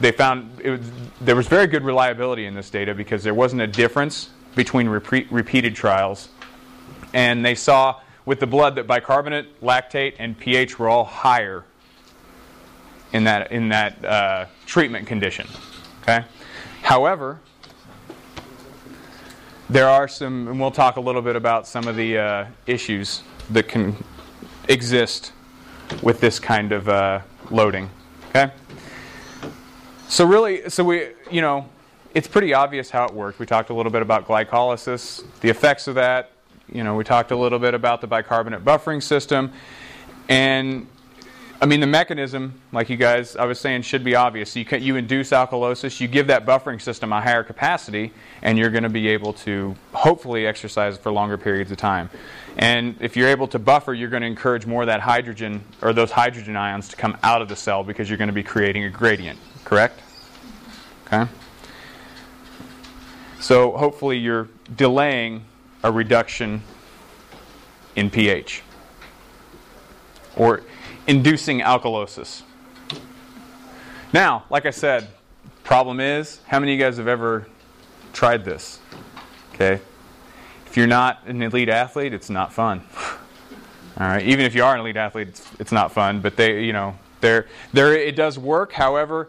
they 0.00 0.12
found 0.12 0.58
was, 0.60 0.80
there 1.20 1.36
was 1.36 1.46
very 1.46 1.66
good 1.66 1.84
reliability 1.84 2.46
in 2.46 2.54
this 2.54 2.70
data 2.70 2.94
because 2.94 3.22
there 3.22 3.34
wasn't 3.34 3.60
a 3.60 3.66
difference 3.66 4.30
between 4.54 4.88
repeat, 4.88 5.30
repeated 5.30 5.74
trials, 5.76 6.30
and 7.12 7.44
they 7.44 7.54
saw 7.54 8.00
with 8.24 8.40
the 8.40 8.46
blood 8.46 8.74
that 8.76 8.86
bicarbonate, 8.86 9.60
lactate, 9.60 10.14
and 10.18 10.38
pH 10.38 10.78
were 10.78 10.88
all 10.88 11.04
higher 11.04 11.64
in 13.12 13.24
that 13.24 13.52
in 13.52 13.68
that 13.68 14.04
uh, 14.04 14.46
treatment 14.66 15.06
condition. 15.06 15.46
Okay. 16.02 16.24
However, 16.82 17.40
there 19.70 19.88
are 19.88 20.08
some, 20.08 20.48
and 20.48 20.58
we'll 20.58 20.70
talk 20.70 20.96
a 20.96 21.00
little 21.00 21.20
bit 21.20 21.36
about 21.36 21.66
some 21.66 21.86
of 21.86 21.96
the 21.96 22.16
uh, 22.16 22.46
issues 22.66 23.22
that 23.50 23.68
can 23.68 24.02
exist 24.68 25.32
with 26.02 26.20
this 26.20 26.38
kind 26.38 26.72
of 26.72 26.88
uh, 26.88 27.20
loading. 27.50 27.90
Okay. 28.30 28.50
So 30.08 30.24
really, 30.24 30.70
so 30.70 30.84
we, 30.84 31.08
you 31.30 31.42
know, 31.42 31.68
it's 32.14 32.26
pretty 32.26 32.54
obvious 32.54 32.88
how 32.88 33.04
it 33.04 33.12
worked. 33.12 33.38
We 33.38 33.44
talked 33.44 33.68
a 33.68 33.74
little 33.74 33.92
bit 33.92 34.00
about 34.00 34.26
glycolysis, 34.26 35.22
the 35.40 35.50
effects 35.50 35.86
of 35.86 35.94
that. 35.96 36.32
You 36.72 36.82
know, 36.82 36.96
we 36.96 37.04
talked 37.04 37.30
a 37.30 37.36
little 37.36 37.58
bit 37.58 37.74
about 37.74 38.00
the 38.00 38.06
bicarbonate 38.06 38.64
buffering 38.64 39.02
system, 39.02 39.52
and 40.28 40.86
I 41.60 41.66
mean, 41.66 41.80
the 41.80 41.88
mechanism, 41.88 42.60
like 42.70 42.88
you 42.88 42.96
guys, 42.96 43.34
I 43.34 43.44
was 43.44 43.58
saying, 43.58 43.82
should 43.82 44.04
be 44.04 44.14
obvious. 44.14 44.54
You, 44.54 44.64
can, 44.64 44.80
you 44.80 44.94
induce 44.94 45.30
alkalosis, 45.30 46.00
you 46.00 46.06
give 46.06 46.28
that 46.28 46.46
buffering 46.46 46.80
system 46.80 47.12
a 47.12 47.20
higher 47.20 47.42
capacity, 47.42 48.12
and 48.42 48.56
you're 48.56 48.70
going 48.70 48.84
to 48.84 48.88
be 48.88 49.08
able 49.08 49.32
to 49.32 49.74
hopefully 49.92 50.46
exercise 50.46 50.96
for 50.98 51.10
longer 51.10 51.36
periods 51.36 51.72
of 51.72 51.76
time. 51.76 52.10
And 52.58 52.94
if 53.00 53.16
you're 53.16 53.28
able 53.28 53.48
to 53.48 53.58
buffer, 53.58 53.92
you're 53.92 54.08
going 54.08 54.20
to 54.20 54.28
encourage 54.28 54.66
more 54.66 54.82
of 54.82 54.86
that 54.86 55.00
hydrogen 55.00 55.64
or 55.82 55.92
those 55.92 56.12
hydrogen 56.12 56.54
ions 56.54 56.88
to 56.90 56.96
come 56.96 57.16
out 57.24 57.42
of 57.42 57.48
the 57.48 57.56
cell 57.56 57.82
because 57.82 58.08
you're 58.08 58.18
going 58.18 58.28
to 58.28 58.34
be 58.34 58.44
creating 58.44 58.84
a 58.84 58.90
gradient, 58.90 59.38
correct? 59.64 59.98
Okay? 61.06 61.28
So 63.40 63.72
hopefully 63.76 64.18
you're 64.18 64.48
delaying 64.76 65.44
a 65.82 65.90
reduction 65.90 66.62
in 67.96 68.10
pH. 68.10 68.62
Or 70.36 70.62
inducing 71.08 71.60
alkalosis. 71.60 72.42
Now, 74.12 74.44
like 74.50 74.66
I 74.66 74.70
said, 74.70 75.08
problem 75.64 76.00
is, 76.00 76.40
how 76.46 76.60
many 76.60 76.72
of 76.74 76.78
you 76.78 76.84
guys 76.84 76.98
have 76.98 77.08
ever 77.08 77.48
tried 78.12 78.44
this? 78.44 78.78
Okay? 79.54 79.80
If 80.66 80.76
you're 80.76 80.86
not 80.86 81.26
an 81.26 81.42
elite 81.42 81.70
athlete, 81.70 82.12
it's 82.12 82.30
not 82.30 82.52
fun. 82.52 82.82
All 84.00 84.06
right, 84.06 84.24
even 84.24 84.44
if 84.44 84.54
you 84.54 84.62
are 84.62 84.74
an 84.74 84.80
elite 84.80 84.96
athlete, 84.96 85.28
it's, 85.28 85.50
it's 85.58 85.72
not 85.72 85.90
fun. 85.92 86.20
But 86.20 86.36
they, 86.36 86.62
you 86.62 86.72
know, 86.72 86.96
there, 87.20 87.48
there, 87.72 87.94
it 87.94 88.14
does 88.14 88.38
work. 88.38 88.72
However, 88.72 89.28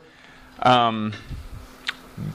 um, 0.61 1.13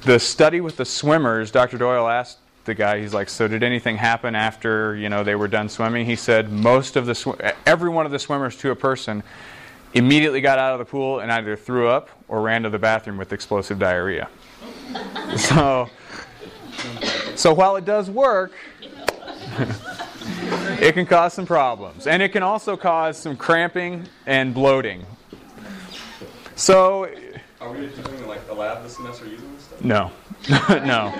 the 0.02 0.18
study 0.18 0.60
with 0.60 0.76
the 0.76 0.84
swimmers, 0.84 1.50
Dr. 1.50 1.78
Doyle 1.78 2.08
asked 2.08 2.38
the 2.64 2.75
guy, 2.75 3.00
he's 3.00 3.14
like, 3.14 3.28
so 3.28 3.49
did 3.49 3.62
anything 3.62 3.97
happen 3.97 4.35
after 4.35 4.97
you 4.97 5.09
know 5.09 5.25
they 5.25 5.35
were 5.35 5.49
done 5.49 5.68
swimming? 5.68 6.06
He 6.06 6.16
said 6.16 6.50
most 6.50 6.97
of 6.97 7.06
the 7.06 7.14
sw- 7.14 7.40
every 7.66 7.88
one 7.88 8.06
of 8.06 8.12
the 8.12 8.18
swimmers 8.18 8.56
to 8.59 8.71
a 8.71 8.76
person 8.76 9.23
immediately 9.94 10.40
got 10.40 10.59
out 10.59 10.73
of 10.73 10.78
the 10.78 10.85
pool 10.85 11.21
and 11.21 11.30
either 11.30 11.56
threw 11.56 11.88
up 11.88 12.11
or 12.28 12.42
ran 12.42 12.62
to 12.64 12.71
the 12.71 12.78
bathroom 12.78 13.16
with 13.16 13.33
explosive 13.33 13.78
diarrhea. 13.78 14.28
so, 15.37 15.88
so 17.37 17.54
while 17.54 17.76
it 17.76 17.85
does 17.85 18.11
work, 18.11 18.52
it 20.80 20.92
can 20.92 21.06
cause 21.06 21.33
some 21.33 21.47
problems, 21.47 22.06
and 22.06 22.23
it 22.23 22.30
can 22.30 22.42
also 22.42 22.76
cause 22.76 23.16
some 23.16 23.37
cramping 23.37 24.06
and 24.26 24.52
bloating. 24.52 25.06
So, 26.56 27.11
are 27.64 27.73
we 27.73 27.87
doing 27.87 28.28
like 28.28 28.42
a 28.50 28.54
lab 28.54 28.83
this 28.83 28.97
semester 28.97 29.26
using 29.26 29.52
this 29.54 29.64
stuff? 29.64 29.83
No. 29.83 30.11
no, 30.68 31.11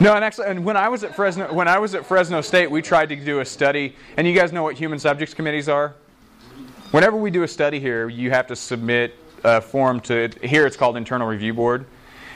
no, 0.00 0.14
and 0.14 0.24
actually, 0.24 0.46
and 0.46 0.64
when 0.64 0.76
I 0.76 0.88
was 0.88 1.02
at 1.02 1.16
Fresno, 1.16 1.52
when 1.52 1.66
I 1.66 1.78
was 1.78 1.96
at 1.96 2.06
Fresno 2.06 2.40
State, 2.40 2.70
we 2.70 2.80
tried 2.80 3.08
to 3.08 3.16
do 3.16 3.40
a 3.40 3.44
study, 3.44 3.96
and 4.16 4.26
you 4.26 4.34
guys 4.34 4.52
know 4.52 4.62
what 4.62 4.76
human 4.76 5.00
subjects 5.00 5.34
committees 5.34 5.68
are. 5.68 5.94
Whenever 6.92 7.16
we 7.16 7.30
do 7.30 7.42
a 7.42 7.48
study 7.48 7.80
here, 7.80 8.08
you 8.08 8.30
have 8.30 8.46
to 8.46 8.56
submit 8.56 9.16
a 9.42 9.60
form 9.60 9.98
to. 10.02 10.30
Here, 10.42 10.66
it's 10.66 10.76
called 10.76 10.96
internal 10.96 11.26
review 11.26 11.54
board, 11.54 11.84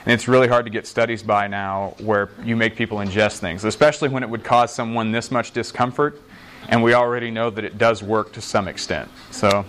and 0.05 0.13
it's 0.13 0.27
really 0.27 0.49
hard 0.49 0.65
to 0.67 0.71
get 0.71 0.87
studies 0.87 1.23
by 1.23 1.47
now 1.47 1.95
where 2.01 2.31
you 2.43 2.57
make 2.57 2.75
people 2.75 2.99
ingest 2.99 3.39
things, 3.39 3.65
especially 3.65 4.09
when 4.09 4.25
it 4.25 4.29
would 4.29 4.43
cause 4.43 4.75
someone 4.75 5.13
this 5.13 5.31
much 5.31 5.53
discomfort, 5.53 6.21
and 6.69 6.83
we 6.83 6.95
already 6.95 7.31
know 7.31 7.51
that 7.51 7.65
it 7.65 7.79
does 7.79 8.03
work 8.03 8.33
to 8.33 8.41
some 8.41 8.67
extent. 8.67 9.09
So, 9.31 9.65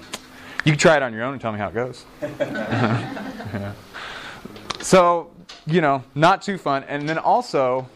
you 0.67 0.73
can 0.73 0.79
try 0.79 0.97
it 0.97 1.03
on 1.03 1.13
your 1.13 1.23
own 1.23 1.31
and 1.31 1.41
tell 1.41 1.53
me 1.53 1.57
how 1.57 1.69
it 1.69 1.73
goes. 1.73 2.05
yeah. 2.21 3.73
So 4.79 5.31
you 5.65 5.81
know, 5.81 6.03
not 6.15 6.41
too 6.41 6.57
fun. 6.57 6.83
And 6.85 7.07
then 7.07 7.17
also, 7.17 7.87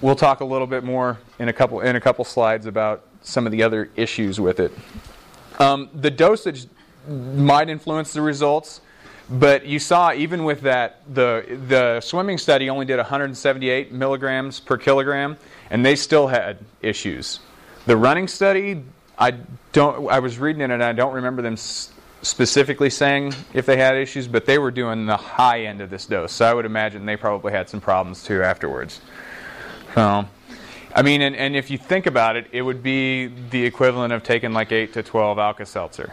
we'll 0.00 0.16
talk 0.16 0.40
a 0.40 0.44
little 0.44 0.66
bit 0.66 0.84
more 0.84 1.18
in 1.38 1.48
a 1.48 1.52
couple 1.52 1.80
in 1.80 1.96
a 1.96 2.00
couple 2.00 2.24
slides 2.24 2.66
about 2.66 3.04
some 3.22 3.46
of 3.46 3.52
the 3.52 3.62
other 3.62 3.90
issues 3.96 4.40
with 4.40 4.60
it. 4.60 4.72
Um, 5.58 5.90
the 5.92 6.10
dosage 6.10 6.66
might 7.08 7.68
influence 7.68 8.12
the 8.12 8.22
results, 8.22 8.80
but 9.28 9.66
you 9.66 9.78
saw 9.78 10.12
even 10.12 10.44
with 10.44 10.62
that 10.62 11.02
the 11.12 11.58
the 11.68 12.00
swimming 12.00 12.38
study 12.38 12.70
only 12.70 12.86
did 12.86 12.96
178 12.96 13.92
milligrams 13.92 14.60
per 14.60 14.76
kilogram, 14.76 15.36
and 15.70 15.84
they 15.84 15.96
still 15.96 16.28
had 16.28 16.58
issues. 16.82 17.40
The 17.86 17.96
running 17.96 18.28
study, 18.28 18.82
I 19.18 19.34
don't. 19.72 20.08
I 20.10 20.20
was 20.20 20.38
reading 20.38 20.62
it 20.62 20.70
and 20.70 20.82
I 20.82 20.92
don't 20.92 21.14
remember 21.14 21.42
them 21.42 21.56
specifically 22.22 22.90
saying 22.90 23.34
if 23.54 23.66
they 23.66 23.76
had 23.76 23.96
issues, 23.96 24.28
but 24.28 24.44
they 24.44 24.58
were 24.58 24.70
doing 24.70 25.06
the 25.06 25.16
high 25.16 25.62
end 25.62 25.80
of 25.80 25.90
this 25.90 26.06
dose. 26.06 26.32
So 26.32 26.44
I 26.44 26.52
would 26.52 26.66
imagine 26.66 27.06
they 27.06 27.16
probably 27.16 27.52
had 27.52 27.68
some 27.68 27.80
problems 27.80 28.22
too 28.22 28.42
afterwards. 28.42 29.00
So, 29.94 30.26
I 30.94 31.02
mean, 31.02 31.22
and, 31.22 31.34
and 31.34 31.56
if 31.56 31.70
you 31.70 31.78
think 31.78 32.06
about 32.06 32.36
it, 32.36 32.46
it 32.52 32.62
would 32.62 32.82
be 32.82 33.26
the 33.26 33.64
equivalent 33.64 34.12
of 34.12 34.22
taking 34.22 34.52
like 34.52 34.70
8 34.70 34.92
to 34.94 35.02
12 35.02 35.38
Alka 35.38 35.66
Seltzer. 35.66 36.12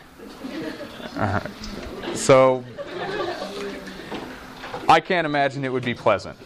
Uh, 1.15 1.39
so, 2.13 2.63
I 4.87 4.99
can't 4.99 5.25
imagine 5.25 5.65
it 5.65 5.73
would 5.73 5.85
be 5.85 5.93
pleasant. 5.93 6.37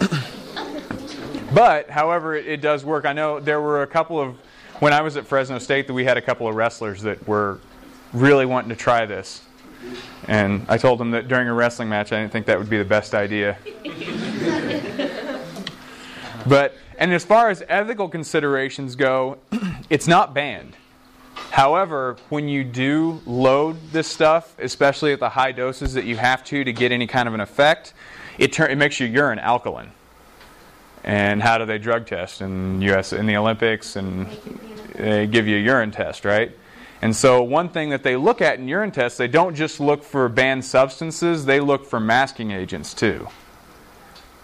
but, 1.54 1.88
however, 1.88 2.34
it, 2.34 2.46
it 2.46 2.60
does 2.60 2.84
work. 2.84 3.04
I 3.04 3.12
know 3.12 3.38
there 3.38 3.60
were 3.60 3.82
a 3.82 3.86
couple 3.86 4.20
of, 4.20 4.36
when 4.80 4.92
I 4.92 5.02
was 5.02 5.16
at 5.16 5.26
Fresno 5.26 5.58
State, 5.58 5.86
that 5.86 5.94
we 5.94 6.04
had 6.04 6.16
a 6.16 6.22
couple 6.22 6.48
of 6.48 6.56
wrestlers 6.56 7.02
that 7.02 7.26
were 7.28 7.60
really 8.20 8.46
wanting 8.46 8.70
to 8.70 8.76
try 8.76 9.06
this. 9.06 9.42
And 10.28 10.66
I 10.68 10.78
told 10.78 11.00
him 11.00 11.12
that 11.12 11.28
during 11.28 11.48
a 11.48 11.54
wrestling 11.54 11.88
match, 11.88 12.12
I 12.12 12.20
didn't 12.20 12.32
think 12.32 12.46
that 12.46 12.58
would 12.58 12.70
be 12.70 12.78
the 12.78 12.84
best 12.84 13.14
idea. 13.14 13.58
but, 16.46 16.74
and 16.98 17.12
as 17.12 17.24
far 17.24 17.50
as 17.50 17.62
ethical 17.68 18.08
considerations 18.08 18.96
go, 18.96 19.38
it's 19.90 20.08
not 20.08 20.34
banned. 20.34 20.76
However, 21.50 22.16
when 22.28 22.48
you 22.48 22.64
do 22.64 23.20
load 23.24 23.76
this 23.92 24.08
stuff, 24.08 24.56
especially 24.58 25.12
at 25.12 25.20
the 25.20 25.28
high 25.28 25.52
doses 25.52 25.94
that 25.94 26.04
you 26.04 26.16
have 26.16 26.42
to 26.44 26.64
to 26.64 26.72
get 26.72 26.92
any 26.92 27.06
kind 27.06 27.28
of 27.28 27.34
an 27.34 27.40
effect, 27.40 27.94
it, 28.38 28.52
tur- 28.52 28.66
it 28.66 28.76
makes 28.76 28.98
your 28.98 29.08
urine 29.08 29.38
alkaline. 29.38 29.92
And 31.04 31.40
how 31.40 31.58
do 31.58 31.64
they 31.64 31.78
drug 31.78 32.06
test 32.06 32.40
in 32.40 32.82
US 32.82 33.12
in 33.12 33.26
the 33.26 33.36
Olympics? 33.36 33.96
And 33.96 34.26
they 34.94 35.26
give 35.26 35.46
you 35.46 35.56
a 35.56 35.60
urine 35.60 35.92
test, 35.92 36.24
right? 36.24 36.50
And 37.02 37.14
so, 37.14 37.42
one 37.42 37.68
thing 37.68 37.90
that 37.90 38.02
they 38.02 38.16
look 38.16 38.40
at 38.40 38.58
in 38.58 38.68
urine 38.68 38.90
tests, 38.90 39.18
they 39.18 39.28
don't 39.28 39.54
just 39.54 39.80
look 39.80 40.02
for 40.02 40.28
banned 40.28 40.64
substances, 40.64 41.44
they 41.44 41.60
look 41.60 41.84
for 41.84 42.00
masking 42.00 42.50
agents 42.50 42.94
too. 42.94 43.28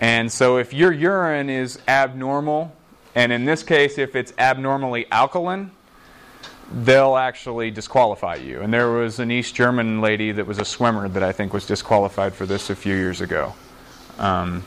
And 0.01 0.31
so, 0.31 0.59
if 0.59 0.73
your 0.73 0.93
urine 0.93 1.49
is 1.49 1.79
abnormal, 1.89 2.75
and 3.15 3.33
in 3.33 3.45
this 3.45 3.63
case, 3.63 3.99
if 3.99 4.15
it's 4.17 4.33
abnormally 4.39 5.07
alkaline, 5.11 5.71
they'll 6.73 7.17
actually 7.17 7.71
disqualify 7.71 8.37
you. 8.37 8.61
And 8.61 8.73
there 8.73 8.91
was 8.91 9.19
an 9.19 9.31
East 9.31 9.55
German 9.55 10.01
lady 10.01 10.33
that 10.33 10.47
was 10.47 10.59
a 10.59 10.65
swimmer 10.65 11.09
that 11.09 11.23
I 11.23 11.33
think 11.33 11.53
was 11.53 11.67
disqualified 11.67 12.35
for 12.35 12.47
this 12.47 12.71
a 12.71 12.77
few 12.77 12.95
years 12.95 13.21
ago. 13.21 13.55
Um, 14.19 14.65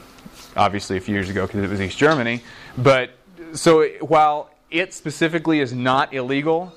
obviously, 0.55 0.97
a 0.97 1.01
few 1.01 1.13
years 1.13 1.29
ago 1.29 1.45
because 1.45 1.63
it 1.63 1.69
was 1.69 1.81
East 1.81 1.97
Germany. 1.97 2.41
But 2.77 3.11
so, 3.53 3.87
while 3.99 4.49
it 4.71 4.93
specifically 4.93 5.59
is 5.59 5.73
not 5.73 6.13
illegal, 6.13 6.73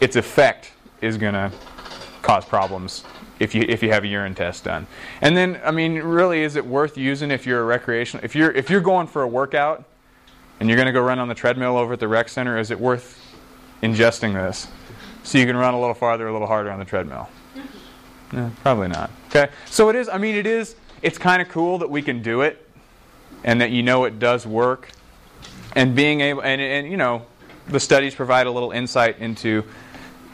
its 0.00 0.16
effect 0.16 0.72
is 1.00 1.16
going 1.16 1.34
to 1.34 1.52
cause 2.22 2.44
problems 2.44 3.04
if 3.38 3.54
you 3.54 3.64
if 3.68 3.82
you 3.82 3.92
have 3.92 4.04
a 4.04 4.06
urine 4.06 4.34
test 4.34 4.64
done. 4.64 4.86
And 5.20 5.36
then 5.36 5.60
I 5.64 5.70
mean 5.70 5.94
really 5.94 6.42
is 6.42 6.56
it 6.56 6.66
worth 6.66 6.96
using 6.96 7.30
if 7.30 7.46
you're 7.46 7.60
a 7.60 7.64
recreational 7.64 8.24
if 8.24 8.34
you're 8.34 8.50
if 8.50 8.70
you're 8.70 8.80
going 8.80 9.06
for 9.06 9.22
a 9.22 9.28
workout 9.28 9.84
and 10.58 10.68
you're 10.68 10.76
going 10.76 10.86
to 10.86 10.92
go 10.92 11.02
run 11.02 11.18
on 11.18 11.28
the 11.28 11.34
treadmill 11.34 11.76
over 11.76 11.92
at 11.92 12.00
the 12.00 12.08
rec 12.08 12.28
center 12.28 12.58
is 12.58 12.70
it 12.70 12.80
worth 12.80 13.22
ingesting 13.82 14.32
this 14.32 14.68
so 15.22 15.38
you 15.38 15.46
can 15.46 15.56
run 15.56 15.74
a 15.74 15.80
little 15.80 15.94
farther 15.94 16.28
a 16.28 16.32
little 16.32 16.48
harder 16.48 16.70
on 16.70 16.78
the 16.78 16.84
treadmill? 16.84 17.28
Mm-hmm. 17.54 18.36
Yeah, 18.36 18.50
probably 18.62 18.88
not. 18.88 19.10
Okay? 19.28 19.48
So 19.66 19.88
it 19.88 19.96
is 19.96 20.08
I 20.08 20.18
mean 20.18 20.34
it 20.34 20.46
is 20.46 20.76
it's 21.02 21.18
kind 21.18 21.42
of 21.42 21.48
cool 21.48 21.78
that 21.78 21.90
we 21.90 22.02
can 22.02 22.22
do 22.22 22.40
it 22.40 22.66
and 23.44 23.60
that 23.60 23.70
you 23.70 23.82
know 23.82 24.04
it 24.04 24.18
does 24.18 24.46
work 24.46 24.90
and 25.74 25.94
being 25.94 26.22
able 26.22 26.42
and 26.42 26.60
and 26.60 26.90
you 26.90 26.96
know 26.96 27.26
the 27.68 27.80
studies 27.80 28.14
provide 28.14 28.46
a 28.46 28.50
little 28.50 28.70
insight 28.70 29.18
into 29.18 29.64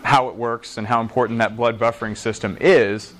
how 0.02 0.28
it 0.28 0.34
works 0.34 0.78
and 0.78 0.86
how 0.86 1.00
important 1.00 1.38
that 1.38 1.56
blood 1.56 1.78
buffering 1.78 2.16
system 2.16 2.56
is, 2.60 3.14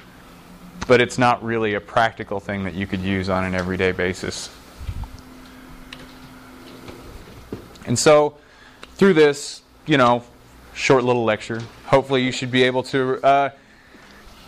but 0.87 1.01
it's 1.01 1.19
not 1.19 1.43
really 1.43 1.75
a 1.75 1.81
practical 1.81 2.41
thing 2.41 2.65
that 2.65 2.75
you 2.75 2.87
could 2.87 3.01
use 3.01 3.29
on 3.29 3.45
an 3.45 3.55
everyday 3.55 3.93
basis. 3.93 4.51
And 7.87 7.99
so, 7.99 8.37
through 8.97 9.15
this, 9.15 9.63
you 9.87 9.97
know, 9.97 10.23
short 10.75 11.05
little 11.05 11.25
lecture, 11.25 11.61
hopefully 11.87 12.23
you 12.23 12.33
should 12.33 12.51
be 12.51 12.63
able 12.65 12.83
to 12.85 13.25
uh, 13.25 13.51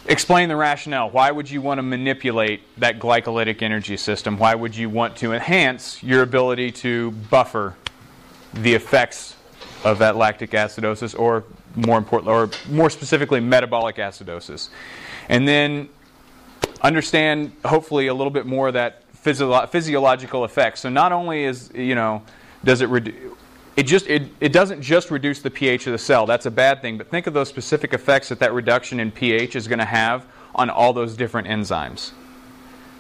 explain 0.07 0.49
the 0.49 0.57
rationale. 0.57 1.11
Why 1.11 1.31
would 1.31 1.51
you 1.51 1.61
want 1.61 1.79
to 1.79 1.83
manipulate 1.83 2.63
that 2.79 2.99
glycolytic 2.99 3.63
energy 3.63 3.97
system? 3.97 4.39
Why 4.39 4.55
would 4.55 4.77
you 4.77 4.89
want 4.89 5.17
to 5.17 5.33
enhance 5.33 6.03
your 6.03 6.23
ability 6.23 6.73
to 6.73 7.13
buffer 7.13 7.77
the 8.53 8.75
effects 8.75 9.37
of 9.85 9.99
that 9.99 10.17
lactic 10.17 10.51
acidosis, 10.51 11.19
or 11.19 11.45
more 11.77 11.99
important, 11.99 12.31
or 12.31 12.51
more 12.71 12.91
specifically, 12.91 13.41
metabolic 13.41 13.97
acidosis? 13.97 14.69
And 15.29 15.47
then 15.47 15.89
understand, 16.83 17.53
hopefully, 17.65 18.07
a 18.07 18.15
little 18.15 18.31
bit 18.31 18.47
more 18.47 18.73
that 18.73 19.03
physio- 19.13 19.67
physiological 19.67 20.45
effects. 20.45 20.81
So 20.81 20.89
not 20.91 21.13
only 21.13 21.45
is 21.45 21.71
you 21.75 21.95
know 21.95 22.23
does 22.63 22.81
it 22.81 22.89
reduce 22.89 23.33
it 23.77 23.85
just 23.85 24.07
it, 24.07 24.29
it 24.41 24.53
doesn't 24.53 24.83
just 24.83 25.11
reduce 25.11 25.41
the 25.41 25.51
pH 25.51 25.87
of 25.87 25.93
the 25.93 25.99
cell. 25.99 26.27
That's 26.27 26.47
a 26.47 26.51
bad 26.51 26.81
thing. 26.81 26.97
But 26.97 27.11
think 27.11 27.27
of 27.27 27.35
those 27.35 27.49
specific 27.49 27.93
effects 27.93 28.29
that 28.29 28.39
that 28.39 28.53
reduction 28.53 29.01
in 29.01 29.11
pH 29.11 29.57
is 29.57 29.67
going 29.67 29.81
to 29.81 29.85
have 29.85 30.27
on 30.55 30.71
all 30.71 30.93
those 30.93 31.17
different 31.17 31.49
enzymes. 31.49 32.13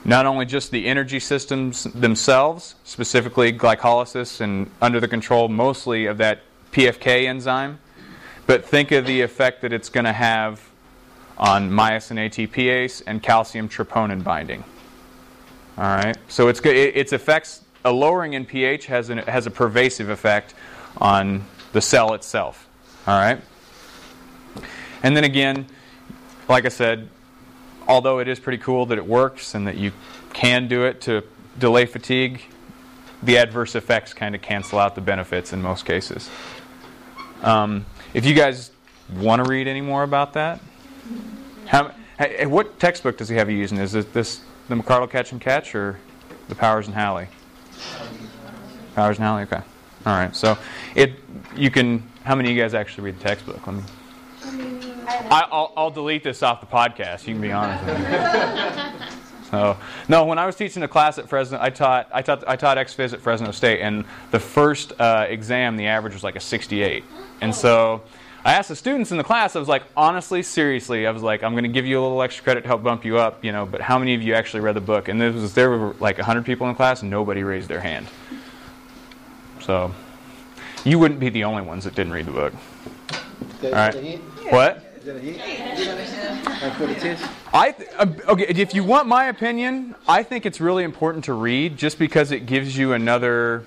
Not 0.04 0.26
only 0.26 0.44
just 0.44 0.70
the 0.70 0.86
energy 0.86 1.20
systems 1.20 1.84
themselves, 1.84 2.74
specifically 2.84 3.52
glycolysis 3.52 4.40
and 4.40 4.68
under 4.82 5.00
the 5.00 5.08
control 5.08 5.48
mostly 5.48 6.06
of 6.06 6.18
that 6.18 6.40
PFK 6.74 7.26
enzyme, 7.26 7.78
but 8.46 8.64
think 8.64 8.90
of 8.90 9.06
the 9.06 9.22
effect 9.22 9.62
that 9.62 9.72
it's 9.72 9.88
going 9.88 10.04
to 10.04 10.12
have 10.12 10.60
on 11.38 11.70
myosin 11.70 12.18
ATPase 12.18 13.02
and 13.06 13.22
calcium 13.22 13.68
troponin 13.68 14.22
binding. 14.22 14.64
All 15.78 15.84
right, 15.84 16.16
so 16.28 16.48
it's 16.48 16.60
its 16.64 17.12
effects 17.12 17.62
a 17.84 17.92
lowering 17.92 18.32
in 18.32 18.44
pH 18.46 18.86
has, 18.86 19.10
an, 19.10 19.18
has 19.18 19.46
a 19.46 19.50
pervasive 19.50 20.08
effect 20.08 20.54
on 20.98 21.44
the 21.72 21.80
cell 21.80 22.14
itself. 22.14 22.68
All 23.06 23.18
right? 23.18 23.40
And 25.02 25.16
then 25.16 25.24
again, 25.24 25.66
like 26.48 26.64
I 26.64 26.70
said, 26.70 27.08
although 27.86 28.20
it 28.20 28.28
is 28.28 28.40
pretty 28.40 28.58
cool 28.58 28.86
that 28.86 28.98
it 28.98 29.06
works 29.06 29.54
and 29.54 29.66
that 29.66 29.76
you 29.76 29.92
can 30.32 30.66
do 30.66 30.84
it 30.84 31.00
to 31.02 31.22
delay 31.58 31.86
fatigue, 31.86 32.42
the 33.22 33.38
adverse 33.38 33.74
effects 33.74 34.14
kind 34.14 34.34
of 34.34 34.42
cancel 34.42 34.78
out 34.78 34.94
the 34.94 35.00
benefits 35.00 35.52
in 35.52 35.62
most 35.62 35.84
cases. 35.84 36.30
Um, 37.44 37.84
if 38.14 38.24
you 38.24 38.34
guys 38.34 38.70
want 39.16 39.44
to 39.44 39.50
read 39.50 39.68
any 39.68 39.82
more 39.82 40.02
about 40.02 40.32
that, 40.32 40.60
how, 41.66 41.92
what 42.44 42.78
textbook 42.80 43.18
does 43.18 43.28
he 43.28 43.36
have 43.36 43.50
you 43.50 43.58
using? 43.58 43.78
Is 43.78 43.94
it 43.94 44.12
this 44.14 44.40
the 44.68 44.74
McArdle 44.74 45.10
Katch 45.10 45.32
and 45.32 45.40
Katch 45.40 45.74
or 45.74 45.98
the 46.48 46.54
Powers 46.54 46.86
and 46.86 46.94
Howley? 46.94 47.28
Powers 48.94 49.18
and 49.18 49.24
Howley. 49.24 49.42
Okay. 49.42 49.60
All 50.06 50.16
right. 50.16 50.34
So 50.34 50.56
it 50.94 51.12
you 51.54 51.70
can. 51.70 52.02
How 52.24 52.34
many 52.34 52.50
of 52.50 52.56
you 52.56 52.62
guys 52.62 52.72
actually 52.72 53.04
read 53.04 53.18
the 53.18 53.24
textbook? 53.24 53.66
Let 53.66 53.76
me. 53.76 53.82
I, 55.30 55.46
will 55.50 55.72
I'll 55.76 55.90
delete 55.90 56.22
this 56.22 56.42
off 56.42 56.60
the 56.60 56.66
podcast. 56.66 57.26
You 57.26 57.34
can 57.34 57.42
be 57.42 57.52
honest. 57.52 59.14
So 59.54 59.76
no, 60.08 60.24
when 60.24 60.38
I 60.38 60.46
was 60.46 60.56
teaching 60.56 60.82
a 60.82 60.88
class 60.88 61.16
at 61.18 61.28
Fresno, 61.28 61.58
I 61.60 61.70
taught 61.70 62.08
I 62.12 62.22
taught 62.22 62.42
I 62.48 62.56
taught 62.56 62.76
XPhys 62.76 63.12
at 63.12 63.20
Fresno 63.20 63.52
State, 63.52 63.80
and 63.80 64.04
the 64.32 64.40
first 64.40 64.92
uh, 64.98 65.26
exam, 65.28 65.76
the 65.76 65.86
average 65.86 66.12
was 66.12 66.24
like 66.24 66.36
a 66.36 66.40
68, 66.40 67.04
and 67.40 67.54
so. 67.54 68.02
I 68.46 68.52
asked 68.52 68.68
the 68.68 68.76
students 68.76 69.10
in 69.10 69.16
the 69.16 69.24
class, 69.24 69.56
I 69.56 69.58
was 69.58 69.68
like, 69.68 69.84
honestly, 69.96 70.42
seriously, 70.42 71.06
I 71.06 71.12
was 71.12 71.22
like, 71.22 71.42
I'm 71.42 71.52
going 71.52 71.64
to 71.64 71.70
give 71.70 71.86
you 71.86 71.98
a 71.98 72.02
little 72.02 72.20
extra 72.20 72.44
credit 72.44 72.60
to 72.60 72.68
help 72.68 72.82
bump 72.82 73.02
you 73.02 73.16
up, 73.16 73.42
you 73.42 73.52
know, 73.52 73.64
but 73.64 73.80
how 73.80 73.98
many 73.98 74.12
of 74.14 74.20
you 74.20 74.34
actually 74.34 74.60
read 74.60 74.76
the 74.76 74.82
book? 74.82 75.08
And 75.08 75.18
there 75.18 75.32
was 75.32 75.54
there 75.54 75.70
were 75.70 75.94
like 75.98 76.18
100 76.18 76.44
people 76.44 76.66
in 76.66 76.74
the 76.74 76.76
class, 76.76 77.00
and 77.00 77.10
nobody 77.10 77.42
raised 77.42 77.70
their 77.70 77.80
hand. 77.80 78.06
So 79.62 79.94
you 80.84 80.98
wouldn't 80.98 81.20
be 81.20 81.30
the 81.30 81.44
only 81.44 81.62
ones 81.62 81.84
that 81.84 81.94
didn't 81.94 82.12
read 82.12 82.26
the 82.26 82.32
book. 82.32 82.52
All 83.62 83.70
right. 83.70 84.18
What? 84.50 84.93
I 87.52 87.72
th- 87.72 87.90
uh, 87.98 88.06
okay. 88.28 88.44
If 88.44 88.74
you 88.74 88.82
want 88.82 89.06
my 89.06 89.26
opinion, 89.26 89.94
I 90.08 90.22
think 90.22 90.46
it's 90.46 90.60
really 90.62 90.82
important 90.82 91.24
to 91.26 91.34
read 91.34 91.76
just 91.76 91.98
because 91.98 92.30
it 92.30 92.46
gives 92.46 92.76
you 92.76 92.94
another. 92.94 93.64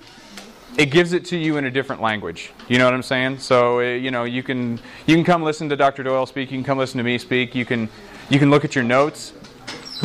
It 0.76 0.86
gives 0.86 1.12
it 1.12 1.24
to 1.26 1.36
you 1.36 1.56
in 1.56 1.64
a 1.64 1.70
different 1.70 2.02
language. 2.02 2.52
You 2.68 2.78
know 2.78 2.84
what 2.86 2.94
I'm 2.94 3.02
saying? 3.02 3.38
So 3.38 3.78
uh, 3.78 3.82
you 3.82 4.10
know 4.10 4.24
you 4.24 4.42
can 4.42 4.80
you 5.06 5.14
can 5.14 5.22
come 5.24 5.44
listen 5.44 5.68
to 5.68 5.76
Dr. 5.76 6.02
Doyle 6.02 6.26
speak. 6.26 6.50
You 6.50 6.58
can 6.58 6.64
come 6.64 6.78
listen 6.78 6.98
to 6.98 7.04
me 7.04 7.18
speak. 7.18 7.54
You 7.54 7.64
can 7.64 7.88
you 8.30 8.40
can 8.40 8.50
look 8.50 8.64
at 8.64 8.74
your 8.74 8.84
notes. 8.84 9.32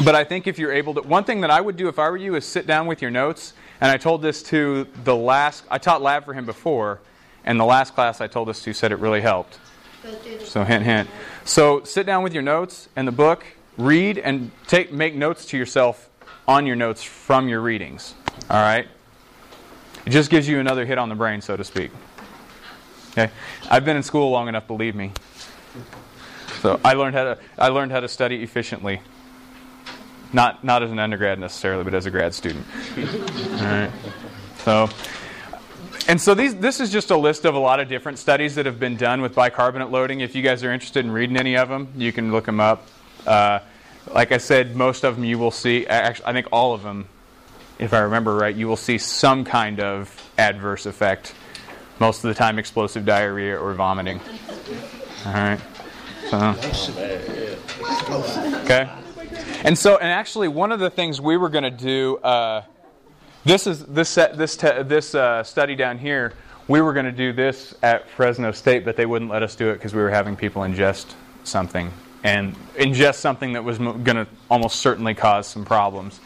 But 0.05 0.15
I 0.15 0.23
think 0.23 0.47
if 0.47 0.57
you're 0.57 0.71
able 0.71 0.95
to, 0.95 1.01
one 1.01 1.23
thing 1.23 1.41
that 1.41 1.51
I 1.51 1.61
would 1.61 1.77
do 1.77 1.87
if 1.87 1.99
I 1.99 2.09
were 2.09 2.17
you 2.17 2.35
is 2.35 2.45
sit 2.45 2.65
down 2.65 2.87
with 2.87 3.01
your 3.01 3.11
notes 3.11 3.53
and 3.79 3.91
I 3.91 3.97
told 3.97 4.23
this 4.23 4.41
to 4.43 4.87
the 5.03 5.15
last, 5.15 5.63
I 5.69 5.77
taught 5.77 6.01
lab 6.01 6.25
for 6.25 6.33
him 6.33 6.45
before, 6.47 6.99
and 7.45 7.59
the 7.59 7.65
last 7.65 7.93
class 7.93 8.19
I 8.19 8.25
told 8.25 8.47
this 8.47 8.63
to 8.63 8.73
said 8.73 8.91
it 8.91 8.97
really 8.97 9.21
helped. 9.21 9.59
So 10.45 10.63
hint, 10.63 10.83
hint. 10.83 11.09
So 11.45 11.83
sit 11.83 12.05
down 12.05 12.23
with 12.23 12.33
your 12.33 12.43
notes 12.43 12.89
and 12.95 13.07
the 13.07 13.11
book, 13.11 13.45
read 13.77 14.17
and 14.17 14.51
take, 14.67 14.91
make 14.91 15.15
notes 15.15 15.45
to 15.47 15.57
yourself 15.57 16.09
on 16.47 16.65
your 16.65 16.75
notes 16.75 17.03
from 17.03 17.47
your 17.47 17.61
readings. 17.61 18.13
All 18.49 18.61
right? 18.61 18.87
It 20.05 20.09
just 20.09 20.29
gives 20.29 20.47
you 20.47 20.59
another 20.59 20.85
hit 20.85 20.97
on 20.97 21.09
the 21.09 21.15
brain, 21.15 21.41
so 21.41 21.55
to 21.55 21.63
speak. 21.63 21.91
Okay? 23.11 23.31
I've 23.69 23.85
been 23.85 23.95
in 23.95 24.03
school 24.03 24.29
long 24.31 24.47
enough, 24.47 24.67
believe 24.67 24.95
me. 24.95 25.11
So 26.61 26.79
I 26.83 26.93
learned 26.93 27.15
how 27.15 27.23
to, 27.23 27.37
I 27.57 27.69
learned 27.69 27.91
how 27.91 27.99
to 27.99 28.07
study 28.07 28.43
efficiently 28.43 29.01
not 30.33 30.63
not 30.63 30.83
as 30.83 30.91
an 30.91 30.99
undergrad 30.99 31.39
necessarily, 31.39 31.83
but 31.83 31.93
as 31.93 32.05
a 32.05 32.11
grad 32.11 32.33
student. 32.33 32.65
All 32.97 33.65
right. 33.65 33.91
So, 34.63 34.89
and 36.07 36.19
so 36.19 36.33
these 36.33 36.55
this 36.55 36.79
is 36.79 36.91
just 36.91 37.11
a 37.11 37.17
list 37.17 37.45
of 37.45 37.55
a 37.55 37.59
lot 37.59 37.79
of 37.79 37.87
different 37.87 38.19
studies 38.19 38.55
that 38.55 38.65
have 38.65 38.79
been 38.79 38.97
done 38.97 39.21
with 39.21 39.35
bicarbonate 39.35 39.89
loading. 39.89 40.19
If 40.19 40.35
you 40.35 40.41
guys 40.41 40.63
are 40.63 40.71
interested 40.71 41.05
in 41.05 41.11
reading 41.11 41.37
any 41.37 41.55
of 41.55 41.69
them, 41.69 41.87
you 41.95 42.11
can 42.11 42.31
look 42.31 42.45
them 42.45 42.59
up. 42.59 42.87
Uh, 43.25 43.59
like 44.11 44.31
I 44.31 44.37
said, 44.37 44.75
most 44.75 45.03
of 45.03 45.15
them 45.15 45.23
you 45.23 45.37
will 45.37 45.51
see. 45.51 45.87
Actually, 45.87 46.25
I 46.25 46.33
think 46.33 46.47
all 46.51 46.73
of 46.73 46.83
them, 46.83 47.07
if 47.79 47.93
I 47.93 47.99
remember 47.99 48.35
right, 48.35 48.55
you 48.55 48.67
will 48.67 48.75
see 48.77 48.97
some 48.97 49.45
kind 49.45 49.79
of 49.79 50.13
adverse 50.37 50.85
effect. 50.85 51.33
Most 51.99 52.23
of 52.23 52.27
the 52.29 52.33
time, 52.33 52.59
explosive 52.59 53.05
diarrhea 53.05 53.57
or 53.57 53.73
vomiting. 53.73 54.19
All 55.25 55.33
right. 55.33 55.59
So, 56.29 56.55
okay. 58.63 58.89
And 59.63 59.77
so, 59.77 59.97
and 59.97 60.09
actually, 60.11 60.49
one 60.49 60.71
of 60.71 60.79
the 60.79 60.89
things 60.89 61.21
we 61.21 61.37
were 61.37 61.49
going 61.49 61.63
to 61.63 61.71
do, 61.71 62.17
uh, 62.17 62.63
this 63.45 63.67
is 63.67 63.85
this 63.85 64.09
set, 64.09 64.37
this 64.37 64.55
te- 64.55 64.83
this 64.83 65.15
uh, 65.15 65.43
study 65.43 65.75
down 65.75 65.97
here. 65.97 66.33
We 66.67 66.79
were 66.81 66.93
going 66.93 67.05
to 67.05 67.11
do 67.11 67.33
this 67.33 67.75
at 67.83 68.09
Fresno 68.09 68.51
State, 68.51 68.85
but 68.85 68.95
they 68.95 69.05
wouldn't 69.05 69.29
let 69.29 69.43
us 69.43 69.55
do 69.55 69.69
it 69.69 69.73
because 69.73 69.93
we 69.93 70.01
were 70.01 70.09
having 70.09 70.35
people 70.35 70.61
ingest 70.61 71.13
something 71.43 71.91
and 72.23 72.55
ingest 72.75 73.15
something 73.15 73.53
that 73.53 73.63
was 73.63 73.77
going 73.77 74.05
to 74.05 74.27
almost 74.49 74.77
certainly 74.77 75.13
cause 75.13 75.45
some 75.45 75.65
problems. 75.65 76.21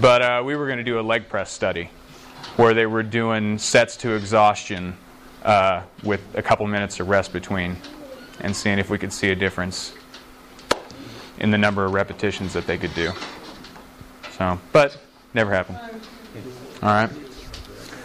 But 0.00 0.22
uh, 0.22 0.42
we 0.44 0.56
were 0.56 0.66
going 0.66 0.78
to 0.78 0.84
do 0.84 0.98
a 0.98 1.02
leg 1.02 1.28
press 1.28 1.50
study 1.50 1.90
where 2.56 2.72
they 2.72 2.86
were 2.86 3.02
doing 3.02 3.58
sets 3.58 3.96
to 3.98 4.14
exhaustion 4.14 4.96
uh, 5.44 5.82
with 6.02 6.22
a 6.34 6.42
couple 6.42 6.66
minutes 6.66 6.98
of 6.98 7.08
rest 7.08 7.32
between 7.32 7.76
and 8.40 8.56
seeing 8.56 8.78
if 8.78 8.88
we 8.88 8.96
could 8.96 9.12
see 9.12 9.30
a 9.30 9.34
difference 9.34 9.92
in 11.38 11.50
the 11.50 11.58
number 11.58 11.84
of 11.84 11.92
repetitions 11.92 12.52
that 12.54 12.66
they 12.66 12.78
could 12.78 12.94
do. 12.94 13.12
So, 14.38 14.58
but 14.72 14.98
never 15.34 15.50
happened. 15.50 15.78
All 16.84 16.90
right. 16.90 17.23